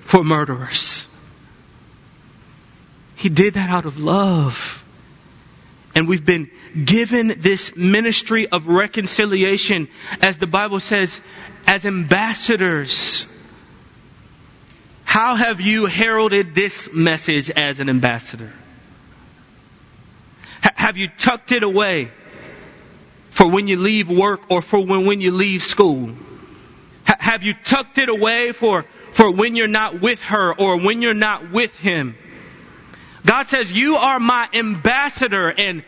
for 0.00 0.24
murderers. 0.24 1.06
He 3.14 3.28
did 3.28 3.54
that 3.54 3.70
out 3.70 3.84
of 3.84 4.00
love. 4.00 4.73
And 5.94 6.08
we've 6.08 6.24
been 6.24 6.50
given 6.84 7.28
this 7.38 7.76
ministry 7.76 8.48
of 8.48 8.66
reconciliation, 8.66 9.88
as 10.20 10.38
the 10.38 10.46
Bible 10.46 10.80
says, 10.80 11.20
as 11.66 11.86
ambassadors. 11.86 13.26
How 15.04 15.36
have 15.36 15.60
you 15.60 15.86
heralded 15.86 16.54
this 16.54 16.92
message 16.92 17.48
as 17.48 17.78
an 17.78 17.88
ambassador? 17.88 18.52
H- 20.64 20.72
have 20.74 20.96
you 20.96 21.06
tucked 21.06 21.52
it 21.52 21.62
away 21.62 22.10
for 23.30 23.48
when 23.48 23.68
you 23.68 23.76
leave 23.76 24.08
work 24.08 24.50
or 24.50 24.60
for 24.60 24.84
when, 24.84 25.06
when 25.06 25.20
you 25.20 25.30
leave 25.30 25.62
school? 25.62 26.10
H- 27.08 27.16
have 27.20 27.44
you 27.44 27.54
tucked 27.64 27.98
it 27.98 28.08
away 28.08 28.50
for, 28.50 28.84
for 29.12 29.30
when 29.30 29.54
you're 29.54 29.68
not 29.68 30.00
with 30.00 30.20
her 30.22 30.52
or 30.52 30.78
when 30.78 31.00
you're 31.00 31.14
not 31.14 31.52
with 31.52 31.78
him? 31.78 32.16
God 33.26 33.46
says, 33.46 33.72
you 33.72 33.96
are 33.96 34.20
my 34.20 34.48
ambassador 34.52 35.50
and, 35.50 35.84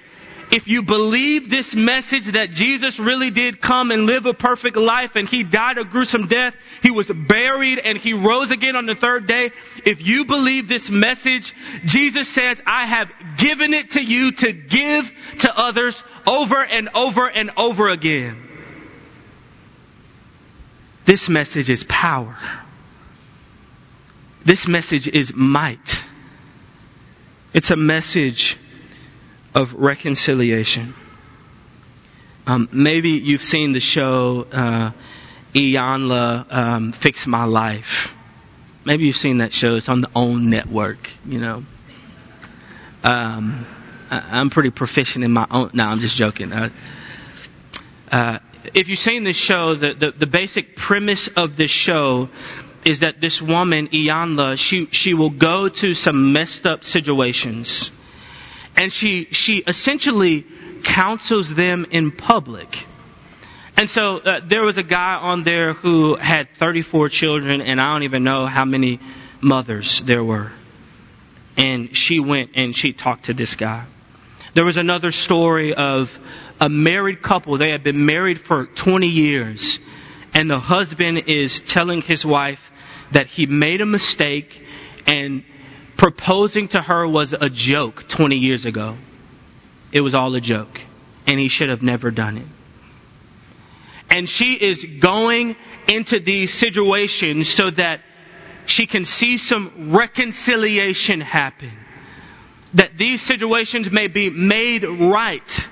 if 0.50 0.68
you 0.68 0.82
believe 0.82 1.50
this 1.50 1.74
message 1.74 2.26
that 2.26 2.50
Jesus 2.50 3.00
really 3.00 3.30
did 3.30 3.60
come 3.60 3.90
and 3.90 4.06
live 4.06 4.26
a 4.26 4.34
perfect 4.34 4.76
life 4.76 5.16
and 5.16 5.28
he 5.28 5.42
died 5.42 5.78
a 5.78 5.84
gruesome 5.84 6.28
death, 6.28 6.54
he 6.82 6.90
was 6.90 7.10
buried 7.10 7.80
and 7.80 7.98
he 7.98 8.12
rose 8.12 8.52
again 8.52 8.76
on 8.76 8.86
the 8.86 8.94
third 8.94 9.26
day, 9.26 9.50
if 9.84 10.06
you 10.06 10.24
believe 10.24 10.68
this 10.68 10.88
message, 10.88 11.52
Jesus 11.84 12.28
says, 12.28 12.62
I 12.64 12.86
have 12.86 13.10
given 13.38 13.74
it 13.74 13.90
to 13.90 14.04
you 14.04 14.32
to 14.32 14.52
give 14.52 15.12
to 15.40 15.58
others 15.58 16.02
over 16.26 16.62
and 16.62 16.90
over 16.94 17.28
and 17.28 17.50
over 17.56 17.88
again. 17.88 18.40
This 21.06 21.28
message 21.28 21.70
is 21.70 21.84
power. 21.84 22.36
This 24.44 24.68
message 24.68 25.08
is 25.08 25.34
might. 25.34 26.04
It's 27.52 27.70
a 27.70 27.76
message 27.76 28.56
of 29.54 29.74
reconciliation. 29.74 30.94
Um, 32.46 32.68
maybe 32.72 33.10
you've 33.10 33.42
seen 33.42 33.72
the 33.72 33.80
show 33.80 34.46
uh, 34.52 34.90
Iyanla 35.54 36.52
um, 36.52 36.92
Fix 36.92 37.26
My 37.26 37.44
Life. 37.44 38.14
Maybe 38.84 39.06
you've 39.06 39.16
seen 39.16 39.38
that 39.38 39.52
show. 39.52 39.76
It's 39.76 39.88
on 39.88 40.00
the 40.00 40.10
OWN 40.14 40.50
network, 40.50 41.10
you 41.24 41.40
know. 41.40 41.64
Um, 43.02 43.66
I, 44.10 44.40
am 44.40 44.50
pretty 44.50 44.70
proficient 44.70 45.24
in 45.24 45.32
my 45.32 45.46
own. 45.50 45.70
No, 45.72 45.86
I'm 45.86 45.98
just 45.98 46.16
joking. 46.16 46.52
Uh, 46.52 46.68
uh, 48.12 48.38
if 48.74 48.88
you've 48.88 48.98
seen 48.98 49.24
this 49.24 49.36
show, 49.36 49.74
the, 49.74 49.94
the, 49.94 50.10
the 50.10 50.26
basic 50.26 50.76
premise 50.76 51.28
of 51.28 51.56
this 51.56 51.70
show 51.70 52.28
is 52.86 53.00
that 53.00 53.20
this 53.20 53.42
woman, 53.42 53.88
Iyanla, 53.88 54.58
she, 54.58 54.86
she 54.86 55.12
will 55.12 55.30
go 55.30 55.68
to 55.68 55.92
some 55.92 56.32
messed 56.32 56.66
up 56.66 56.84
situations 56.84 57.90
and 58.76 58.92
she, 58.92 59.24
she 59.26 59.58
essentially 59.58 60.44
counsels 60.84 61.52
them 61.52 61.86
in 61.90 62.10
public. 62.10 62.86
And 63.76 63.88
so 63.88 64.18
uh, 64.18 64.40
there 64.44 64.62
was 64.62 64.78
a 64.78 64.82
guy 64.82 65.14
on 65.14 65.44
there 65.44 65.72
who 65.72 66.16
had 66.16 66.48
34 66.54 67.08
children, 67.08 67.60
and 67.60 67.80
I 67.80 67.92
don't 67.92 68.04
even 68.04 68.24
know 68.24 68.46
how 68.46 68.64
many 68.64 69.00
mothers 69.40 70.00
there 70.02 70.22
were. 70.22 70.52
And 71.56 71.96
she 71.96 72.20
went 72.20 72.50
and 72.54 72.76
she 72.76 72.92
talked 72.92 73.24
to 73.24 73.34
this 73.34 73.54
guy. 73.56 73.84
There 74.54 74.64
was 74.64 74.76
another 74.76 75.10
story 75.10 75.74
of 75.74 76.18
a 76.60 76.68
married 76.68 77.22
couple. 77.22 77.58
They 77.58 77.70
had 77.70 77.82
been 77.82 78.06
married 78.06 78.40
for 78.40 78.66
20 78.66 79.08
years, 79.08 79.78
and 80.34 80.50
the 80.50 80.58
husband 80.58 81.24
is 81.26 81.60
telling 81.60 82.02
his 82.02 82.24
wife 82.24 82.65
that 83.12 83.26
he 83.26 83.46
made 83.46 83.80
a 83.80 83.86
mistake 83.86 84.62
and 85.06 85.44
proposing 85.96 86.68
to 86.68 86.82
her 86.82 87.06
was 87.06 87.32
a 87.32 87.48
joke 87.48 88.08
20 88.08 88.36
years 88.36 88.66
ago. 88.66 88.96
It 89.92 90.00
was 90.00 90.14
all 90.14 90.34
a 90.34 90.40
joke. 90.40 90.80
And 91.26 91.40
he 91.40 91.48
should 91.48 91.68
have 91.68 91.82
never 91.82 92.10
done 92.10 92.38
it. 92.38 92.46
And 94.10 94.28
she 94.28 94.54
is 94.54 94.84
going 95.00 95.56
into 95.88 96.20
these 96.20 96.52
situations 96.52 97.48
so 97.48 97.70
that 97.70 98.00
she 98.66 98.86
can 98.86 99.04
see 99.04 99.36
some 99.36 99.92
reconciliation 99.92 101.20
happen. 101.20 101.72
That 102.74 102.96
these 102.96 103.22
situations 103.22 103.90
may 103.90 104.06
be 104.08 104.30
made 104.30 104.84
right. 104.84 105.68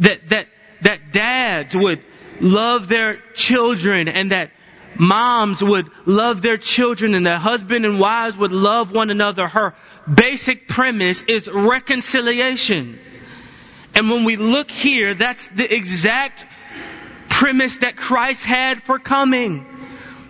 That, 0.00 0.28
that, 0.28 0.48
that 0.82 1.12
dads 1.12 1.74
would 1.74 2.02
love 2.40 2.88
their 2.88 3.16
children 3.34 4.08
and 4.08 4.32
that 4.32 4.50
moms 4.98 5.62
would 5.62 5.90
love 6.06 6.42
their 6.42 6.56
children 6.56 7.14
and 7.14 7.26
that 7.26 7.38
husband 7.38 7.84
and 7.84 8.00
wives 8.00 8.36
would 8.36 8.52
love 8.52 8.92
one 8.92 9.10
another. 9.10 9.46
Her 9.46 9.74
basic 10.12 10.68
premise 10.68 11.22
is 11.22 11.48
reconciliation. 11.48 12.98
And 13.94 14.10
when 14.10 14.24
we 14.24 14.36
look 14.36 14.70
here, 14.70 15.14
that's 15.14 15.48
the 15.48 15.72
exact 15.72 16.46
premise 17.28 17.78
that 17.78 17.96
Christ 17.96 18.44
had 18.44 18.82
for 18.82 18.98
coming. 18.98 19.66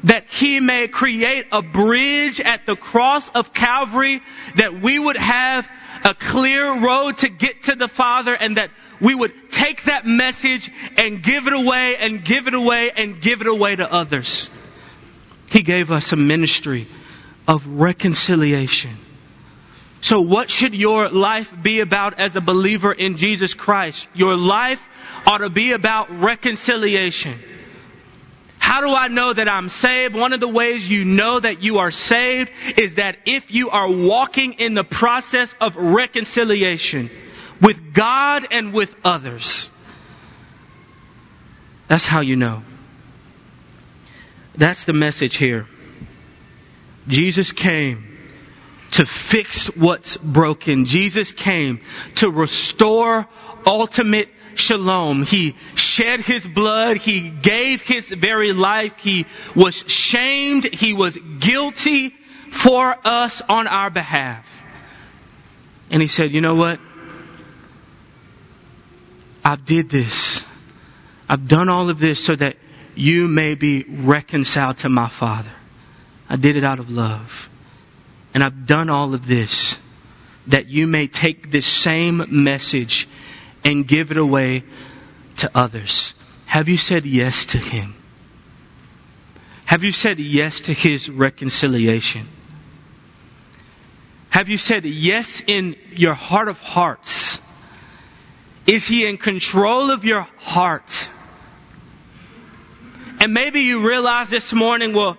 That 0.04 0.26
he 0.28 0.60
may 0.60 0.86
create 0.86 1.46
a 1.50 1.60
bridge 1.60 2.40
at 2.40 2.66
the 2.66 2.76
cross 2.76 3.30
of 3.30 3.52
Calvary, 3.52 4.20
that 4.54 4.80
we 4.80 4.98
would 4.98 5.16
have 5.16 5.68
a 6.04 6.14
clear 6.14 6.80
road 6.80 7.16
to 7.18 7.28
get 7.28 7.64
to 7.64 7.74
the 7.74 7.88
Father, 7.88 8.34
and 8.34 8.56
that 8.56 8.70
we 9.00 9.14
would 9.14 9.50
take 9.50 9.84
that 9.84 10.06
message 10.06 10.70
and 10.96 11.20
give 11.22 11.46
it 11.46 11.52
away 11.52 11.96
and 11.96 12.24
give 12.24 12.46
it 12.46 12.54
away 12.54 12.92
and 12.96 13.20
give 13.20 13.40
it 13.40 13.48
away 13.48 13.74
to 13.74 13.92
others. 13.92 14.48
He 15.50 15.62
gave 15.62 15.90
us 15.90 16.12
a 16.12 16.16
ministry 16.16 16.86
of 17.46 17.66
reconciliation. 17.66 18.96
So 20.00 20.20
what 20.20 20.50
should 20.50 20.74
your 20.74 21.08
life 21.08 21.52
be 21.60 21.80
about 21.80 22.20
as 22.20 22.36
a 22.36 22.40
believer 22.40 22.92
in 22.92 23.16
Jesus 23.16 23.54
Christ? 23.54 24.06
Your 24.14 24.36
life 24.36 24.86
ought 25.26 25.38
to 25.38 25.50
be 25.50 25.72
about 25.72 26.20
reconciliation. 26.20 27.38
How 28.58 28.82
do 28.82 28.94
I 28.94 29.08
know 29.08 29.32
that 29.32 29.48
I'm 29.48 29.68
saved? 29.68 30.14
One 30.14 30.32
of 30.32 30.40
the 30.40 30.48
ways 30.48 30.88
you 30.88 31.04
know 31.04 31.40
that 31.40 31.62
you 31.62 31.78
are 31.78 31.90
saved 31.90 32.52
is 32.78 32.94
that 32.94 33.16
if 33.24 33.50
you 33.50 33.70
are 33.70 33.90
walking 33.90 34.54
in 34.54 34.74
the 34.74 34.84
process 34.84 35.54
of 35.60 35.76
reconciliation 35.76 37.10
with 37.60 37.94
God 37.94 38.46
and 38.50 38.72
with 38.72 38.94
others. 39.04 39.70
That's 41.88 42.04
how 42.04 42.20
you 42.20 42.36
know. 42.36 42.62
That's 44.58 44.84
the 44.84 44.92
message 44.92 45.36
here. 45.36 45.66
Jesus 47.06 47.52
came 47.52 48.18
to 48.90 49.06
fix 49.06 49.66
what's 49.76 50.16
broken. 50.16 50.84
Jesus 50.84 51.30
came 51.30 51.80
to 52.16 52.28
restore 52.28 53.26
ultimate 53.64 54.28
shalom. 54.56 55.22
He 55.22 55.54
shed 55.76 56.20
his 56.20 56.46
blood. 56.46 56.96
He 56.96 57.30
gave 57.30 57.82
his 57.82 58.10
very 58.10 58.52
life. 58.52 58.96
He 58.98 59.26
was 59.54 59.76
shamed. 59.76 60.64
He 60.64 60.92
was 60.92 61.16
guilty 61.38 62.10
for 62.50 62.96
us 63.04 63.40
on 63.42 63.68
our 63.68 63.90
behalf. 63.90 64.64
And 65.90 66.02
he 66.02 66.08
said, 66.08 66.32
you 66.32 66.40
know 66.40 66.56
what? 66.56 66.80
I 69.44 69.54
did 69.54 69.88
this. 69.88 70.42
I've 71.28 71.46
done 71.46 71.68
all 71.68 71.88
of 71.90 72.00
this 72.00 72.22
so 72.22 72.34
that 72.34 72.56
you 72.98 73.28
may 73.28 73.54
be 73.54 73.84
reconciled 73.84 74.78
to 74.78 74.88
my 74.88 75.08
Father. 75.08 75.50
I 76.28 76.36
did 76.36 76.56
it 76.56 76.64
out 76.64 76.80
of 76.80 76.90
love. 76.90 77.48
And 78.34 78.42
I've 78.42 78.66
done 78.66 78.90
all 78.90 79.14
of 79.14 79.26
this 79.26 79.78
that 80.48 80.68
you 80.68 80.86
may 80.86 81.06
take 81.06 81.50
this 81.50 81.66
same 81.66 82.24
message 82.42 83.08
and 83.64 83.86
give 83.86 84.10
it 84.10 84.16
away 84.16 84.64
to 85.38 85.50
others. 85.54 86.14
Have 86.46 86.68
you 86.68 86.76
said 86.76 87.06
yes 87.06 87.46
to 87.46 87.58
Him? 87.58 87.94
Have 89.64 89.84
you 89.84 89.92
said 89.92 90.18
yes 90.18 90.62
to 90.62 90.72
His 90.72 91.08
reconciliation? 91.10 92.26
Have 94.30 94.48
you 94.48 94.58
said 94.58 94.84
yes 94.84 95.42
in 95.46 95.76
your 95.92 96.14
heart 96.14 96.48
of 96.48 96.58
hearts? 96.60 97.40
Is 98.66 98.86
He 98.86 99.06
in 99.06 99.18
control 99.18 99.90
of 99.90 100.04
your 100.04 100.22
heart? 100.38 100.97
And 103.20 103.34
maybe 103.34 103.60
you 103.60 103.86
realize 103.86 104.30
this 104.30 104.52
morning, 104.52 104.92
well, 104.92 105.18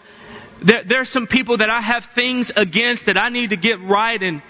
there, 0.62 1.02
are 1.02 1.06
some 1.06 1.28
people 1.28 1.58
that 1.58 1.70
I 1.70 1.82
have 1.82 2.06
things 2.06 2.52
against 2.56 3.06
that 3.06 3.18
I 3.18 3.30
need 3.30 3.52
to 3.52 3.58
get 3.58 3.82
right. 3.82 4.22
And, 4.22 4.42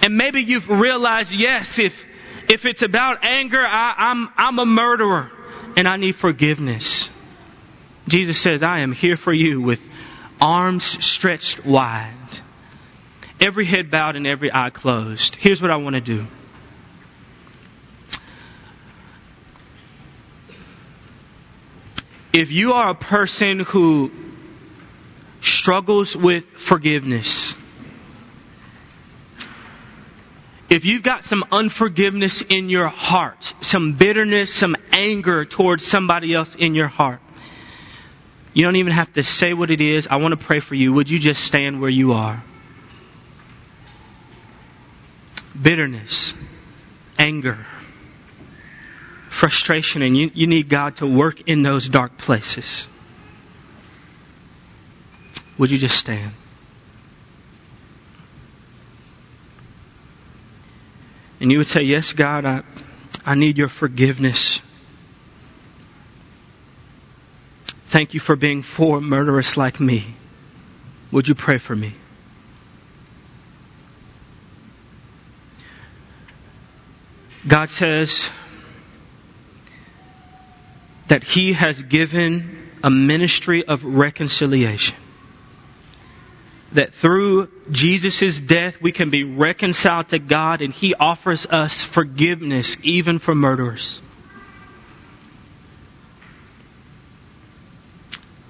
and 0.00 0.16
maybe 0.16 0.42
you've 0.42 0.68
realized, 0.68 1.32
yes, 1.32 1.78
if, 1.78 2.06
if 2.48 2.66
it's 2.66 2.82
about 2.82 3.24
anger, 3.24 3.62
I, 3.64 3.94
I'm, 3.96 4.28
I'm 4.36 4.58
a 4.58 4.66
murderer 4.66 5.30
and 5.76 5.88
I 5.88 5.96
need 5.96 6.16
forgiveness. 6.16 7.10
Jesus 8.08 8.38
says, 8.38 8.62
I 8.62 8.80
am 8.80 8.92
here 8.92 9.16
for 9.16 9.32
you 9.32 9.60
with 9.60 9.80
arms 10.40 10.84
stretched 10.84 11.64
wide, 11.64 12.14
every 13.40 13.64
head 13.64 13.90
bowed 13.90 14.16
and 14.16 14.26
every 14.26 14.52
eye 14.52 14.70
closed. 14.70 15.36
Here's 15.36 15.62
what 15.62 15.70
I 15.70 15.76
want 15.76 15.94
to 15.94 16.00
do. 16.00 16.26
If 22.34 22.50
you 22.50 22.72
are 22.72 22.90
a 22.90 22.94
person 22.96 23.60
who 23.60 24.10
struggles 25.40 26.16
with 26.16 26.44
forgiveness, 26.46 27.54
if 30.68 30.84
you've 30.84 31.04
got 31.04 31.22
some 31.22 31.44
unforgiveness 31.52 32.42
in 32.42 32.70
your 32.70 32.88
heart, 32.88 33.54
some 33.60 33.92
bitterness, 33.92 34.52
some 34.52 34.74
anger 34.90 35.44
towards 35.44 35.86
somebody 35.86 36.34
else 36.34 36.56
in 36.56 36.74
your 36.74 36.88
heart, 36.88 37.20
you 38.52 38.64
don't 38.64 38.76
even 38.76 38.92
have 38.92 39.12
to 39.12 39.22
say 39.22 39.54
what 39.54 39.70
it 39.70 39.80
is. 39.80 40.08
I 40.08 40.16
want 40.16 40.32
to 40.32 40.44
pray 40.44 40.58
for 40.58 40.74
you. 40.74 40.92
Would 40.92 41.10
you 41.10 41.20
just 41.20 41.44
stand 41.44 41.80
where 41.80 41.88
you 41.88 42.14
are? 42.14 42.42
Bitterness, 45.62 46.34
anger, 47.16 47.64
frustration, 49.44 50.00
and 50.00 50.16
you, 50.16 50.30
you 50.32 50.46
need 50.46 50.70
God 50.70 50.96
to 50.96 51.06
work 51.06 51.42
in 51.48 51.60
those 51.60 51.86
dark 51.86 52.16
places. 52.16 52.88
Would 55.58 55.70
you 55.70 55.76
just 55.76 55.98
stand? 55.98 56.32
and 61.40 61.52
you 61.52 61.58
would 61.58 61.66
say, 61.66 61.82
Yes, 61.82 62.14
God, 62.14 62.46
I, 62.46 62.62
I 63.26 63.34
need 63.34 63.58
your 63.58 63.68
forgiveness. 63.68 64.62
Thank 67.88 68.14
you 68.14 68.20
for 68.20 68.34
being 68.34 68.62
for 68.62 68.98
murderers 68.98 69.58
like 69.58 69.78
me. 69.78 70.06
Would 71.12 71.28
you 71.28 71.34
pray 71.34 71.58
for 71.58 71.76
me? 71.76 71.92
God 77.46 77.68
says 77.68 78.30
that 81.08 81.22
He 81.22 81.52
has 81.52 81.82
given 81.82 82.68
a 82.82 82.90
ministry 82.90 83.64
of 83.64 83.84
reconciliation. 83.84 84.96
That 86.72 86.92
through 86.92 87.48
Jesus' 87.70 88.40
death 88.40 88.80
we 88.80 88.92
can 88.92 89.10
be 89.10 89.24
reconciled 89.24 90.08
to 90.08 90.18
God 90.18 90.60
and 90.60 90.72
He 90.72 90.94
offers 90.94 91.46
us 91.46 91.82
forgiveness 91.82 92.76
even 92.82 93.18
for 93.18 93.34
murderers. 93.34 94.00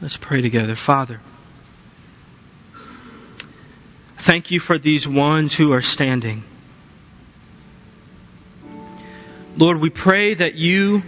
Let's 0.00 0.16
pray 0.16 0.42
together. 0.42 0.74
Father, 0.74 1.20
thank 4.18 4.50
you 4.50 4.60
for 4.60 4.78
these 4.78 5.08
ones 5.08 5.54
who 5.54 5.72
are 5.72 5.82
standing. 5.82 6.42
Lord, 9.56 9.80
we 9.80 9.90
pray 9.90 10.34
that 10.34 10.56
you 10.56 11.02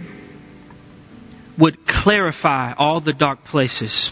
would 1.57 1.85
clarify 1.85 2.73
all 2.73 2.99
the 2.99 3.13
dark 3.13 3.43
places. 3.43 4.11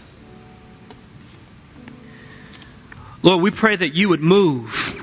Lord, 3.22 3.42
we 3.42 3.50
pray 3.50 3.76
that 3.76 3.94
you 3.94 4.10
would 4.10 4.20
move 4.20 5.02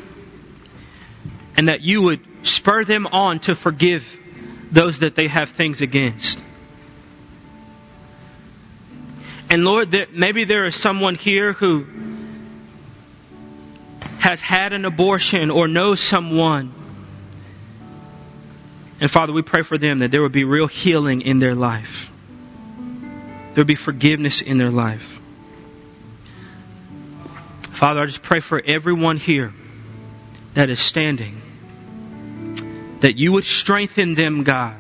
and 1.58 1.67
that 1.67 1.82
you 1.82 2.01
would 2.03 2.21
spur 2.43 2.84
them 2.84 3.08
on 3.08 3.39
to 3.39 3.56
forgive 3.56 4.19
those 4.71 4.99
that 4.99 5.15
they 5.15 5.27
have 5.27 5.49
things 5.49 5.82
against. 5.82 6.39
And 9.49 9.65
Lord, 9.65 9.91
there, 9.91 10.08
maybe 10.12 10.45
there 10.45 10.65
is 10.65 10.75
someone 10.75 11.15
here 11.15 11.53
who 11.53 11.86
has 14.19 14.39
had 14.39 14.71
an 14.73 14.86
abortion 14.86 15.51
or 15.51 15.67
knows 15.67 15.99
someone. 15.99 16.73
And 19.01 19.12
Father, 19.12 19.34
we 19.34 19.41
pray 19.41 19.63
for 19.63 19.77
them 19.77 19.99
that 19.99 20.12
there 20.12 20.21
would 20.21 20.32
be 20.32 20.45
real 20.45 20.67
healing 20.67 21.21
in 21.21 21.39
their 21.39 21.56
life. 21.56 22.12
There 23.53 23.61
would 23.61 23.67
be 23.67 23.75
forgiveness 23.75 24.41
in 24.41 24.57
their 24.57 24.71
life. 24.71 25.19
Father, 27.71 28.01
I 28.01 28.05
just 28.05 28.23
pray 28.23 28.39
for 28.39 28.61
everyone 28.63 29.17
here 29.17 29.53
that 30.53 30.69
is 30.69 30.79
standing 30.79 31.41
that 33.03 33.17
you 33.17 33.33
would 33.33 33.43
strengthen 33.43 34.13
them, 34.13 34.43
God. 34.43 34.75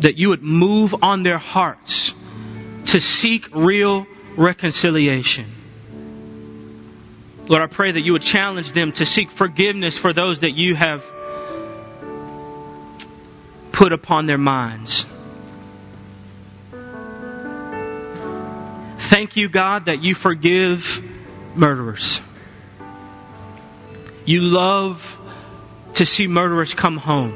That 0.00 0.18
you 0.18 0.28
would 0.28 0.42
move 0.42 0.94
on 1.02 1.22
their 1.22 1.38
hearts 1.38 2.12
to 2.86 3.00
seek 3.00 3.48
real 3.54 4.06
reconciliation. 4.36 5.46
Lord, 7.48 7.62
I 7.62 7.66
pray 7.66 7.92
that 7.92 8.00
you 8.02 8.12
would 8.12 8.22
challenge 8.22 8.72
them 8.72 8.92
to 8.92 9.06
seek 9.06 9.30
forgiveness 9.30 9.96
for 9.96 10.12
those 10.12 10.40
that 10.40 10.50
you 10.50 10.74
have 10.74 11.02
put 13.72 13.92
upon 13.92 14.26
their 14.26 14.36
minds. 14.36 15.06
Thank 19.12 19.36
you, 19.36 19.50
God, 19.50 19.84
that 19.84 20.02
you 20.02 20.14
forgive 20.14 21.06
murderers. 21.54 22.22
You 24.24 24.40
love 24.40 25.20
to 25.96 26.06
see 26.06 26.26
murderers 26.26 26.72
come 26.72 26.96
home. 26.96 27.34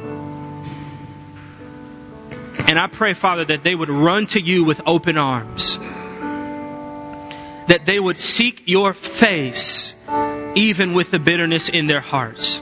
And 2.67 2.79
I 2.79 2.87
pray, 2.87 3.13
Father, 3.13 3.45
that 3.45 3.63
they 3.63 3.75
would 3.75 3.91
run 3.91 4.27
to 4.29 4.41
you 4.41 4.65
with 4.65 4.81
open 4.87 5.19
arms. 5.19 5.77
That 7.67 7.83
they 7.85 8.01
would 8.01 8.17
seek 8.17 8.63
your 8.65 8.95
face 8.95 9.95
even 10.55 10.95
with 10.95 11.11
the 11.11 11.19
bitterness 11.19 11.69
in 11.69 11.89
their 11.89 12.01
hearts. 12.01 12.59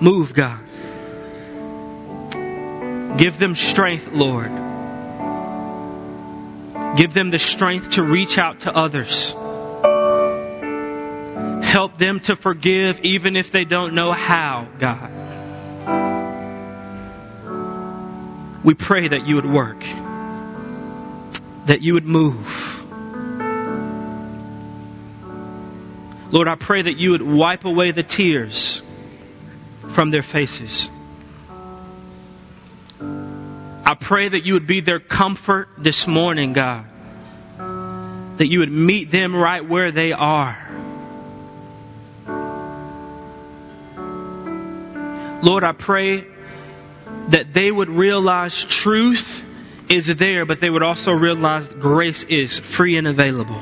Move, 0.00 0.32
God. 0.34 0.60
Give 3.18 3.36
them 3.40 3.56
strength, 3.56 4.12
Lord. 4.12 4.65
Give 6.96 7.12
them 7.12 7.30
the 7.30 7.38
strength 7.38 7.92
to 7.92 8.02
reach 8.02 8.38
out 8.38 8.60
to 8.60 8.74
others. 8.74 9.34
Help 11.62 11.98
them 11.98 12.20
to 12.20 12.36
forgive 12.36 13.00
even 13.00 13.36
if 13.36 13.50
they 13.50 13.66
don't 13.66 13.94
know 13.94 14.12
how, 14.12 14.66
God. 14.78 15.10
We 18.64 18.72
pray 18.74 19.08
that 19.08 19.26
you 19.26 19.34
would 19.36 19.46
work, 19.46 19.84
that 21.66 21.82
you 21.82 21.94
would 21.94 22.06
move. 22.06 22.82
Lord, 26.32 26.48
I 26.48 26.54
pray 26.54 26.82
that 26.82 26.96
you 26.96 27.10
would 27.10 27.22
wipe 27.22 27.64
away 27.66 27.90
the 27.90 28.02
tears 28.02 28.82
from 29.92 30.10
their 30.10 30.22
faces. 30.22 30.88
Pray 34.06 34.28
that 34.28 34.46
you 34.46 34.52
would 34.52 34.68
be 34.68 34.78
their 34.78 35.00
comfort 35.00 35.68
this 35.76 36.06
morning, 36.06 36.52
God. 36.52 36.84
That 38.36 38.46
you 38.46 38.60
would 38.60 38.70
meet 38.70 39.10
them 39.10 39.34
right 39.34 39.68
where 39.68 39.90
they 39.90 40.12
are. 40.12 40.56
Lord, 45.42 45.64
I 45.64 45.72
pray 45.72 46.24
that 47.30 47.52
they 47.52 47.72
would 47.72 47.88
realize 47.88 48.64
truth 48.64 49.42
is 49.90 50.06
there, 50.06 50.46
but 50.46 50.60
they 50.60 50.70
would 50.70 50.84
also 50.84 51.10
realize 51.10 51.68
grace 51.68 52.22
is 52.22 52.60
free 52.60 52.96
and 52.98 53.08
available. 53.08 53.60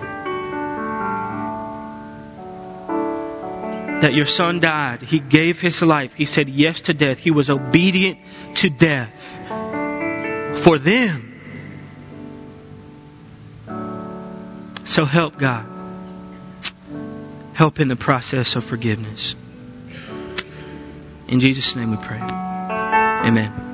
That 4.02 4.12
your 4.12 4.26
son 4.26 4.61
died. 4.61 5.00
He 5.00 5.20
gave 5.20 5.62
his 5.62 5.80
life. 5.80 6.12
He 6.12 6.26
said 6.26 6.50
yes 6.50 6.83
to 6.83 6.92
death. 6.92 7.18
He 7.18 7.30
was 7.30 7.48
obedient 7.48 8.18
to 8.57 8.68
death 8.68 9.23
for 10.64 10.79
them. 10.79 11.31
So 14.87 15.05
help 15.05 15.37
God. 15.37 15.66
Help 17.53 17.81
in 17.81 17.88
the 17.88 17.96
process 17.96 18.57
of 18.57 18.64
forgiveness. 18.64 19.37
In 21.29 21.40
Jesus' 21.40 21.77
name 21.77 21.90
we 21.90 21.98
pray. 21.98 22.18
Amen. 22.18 23.73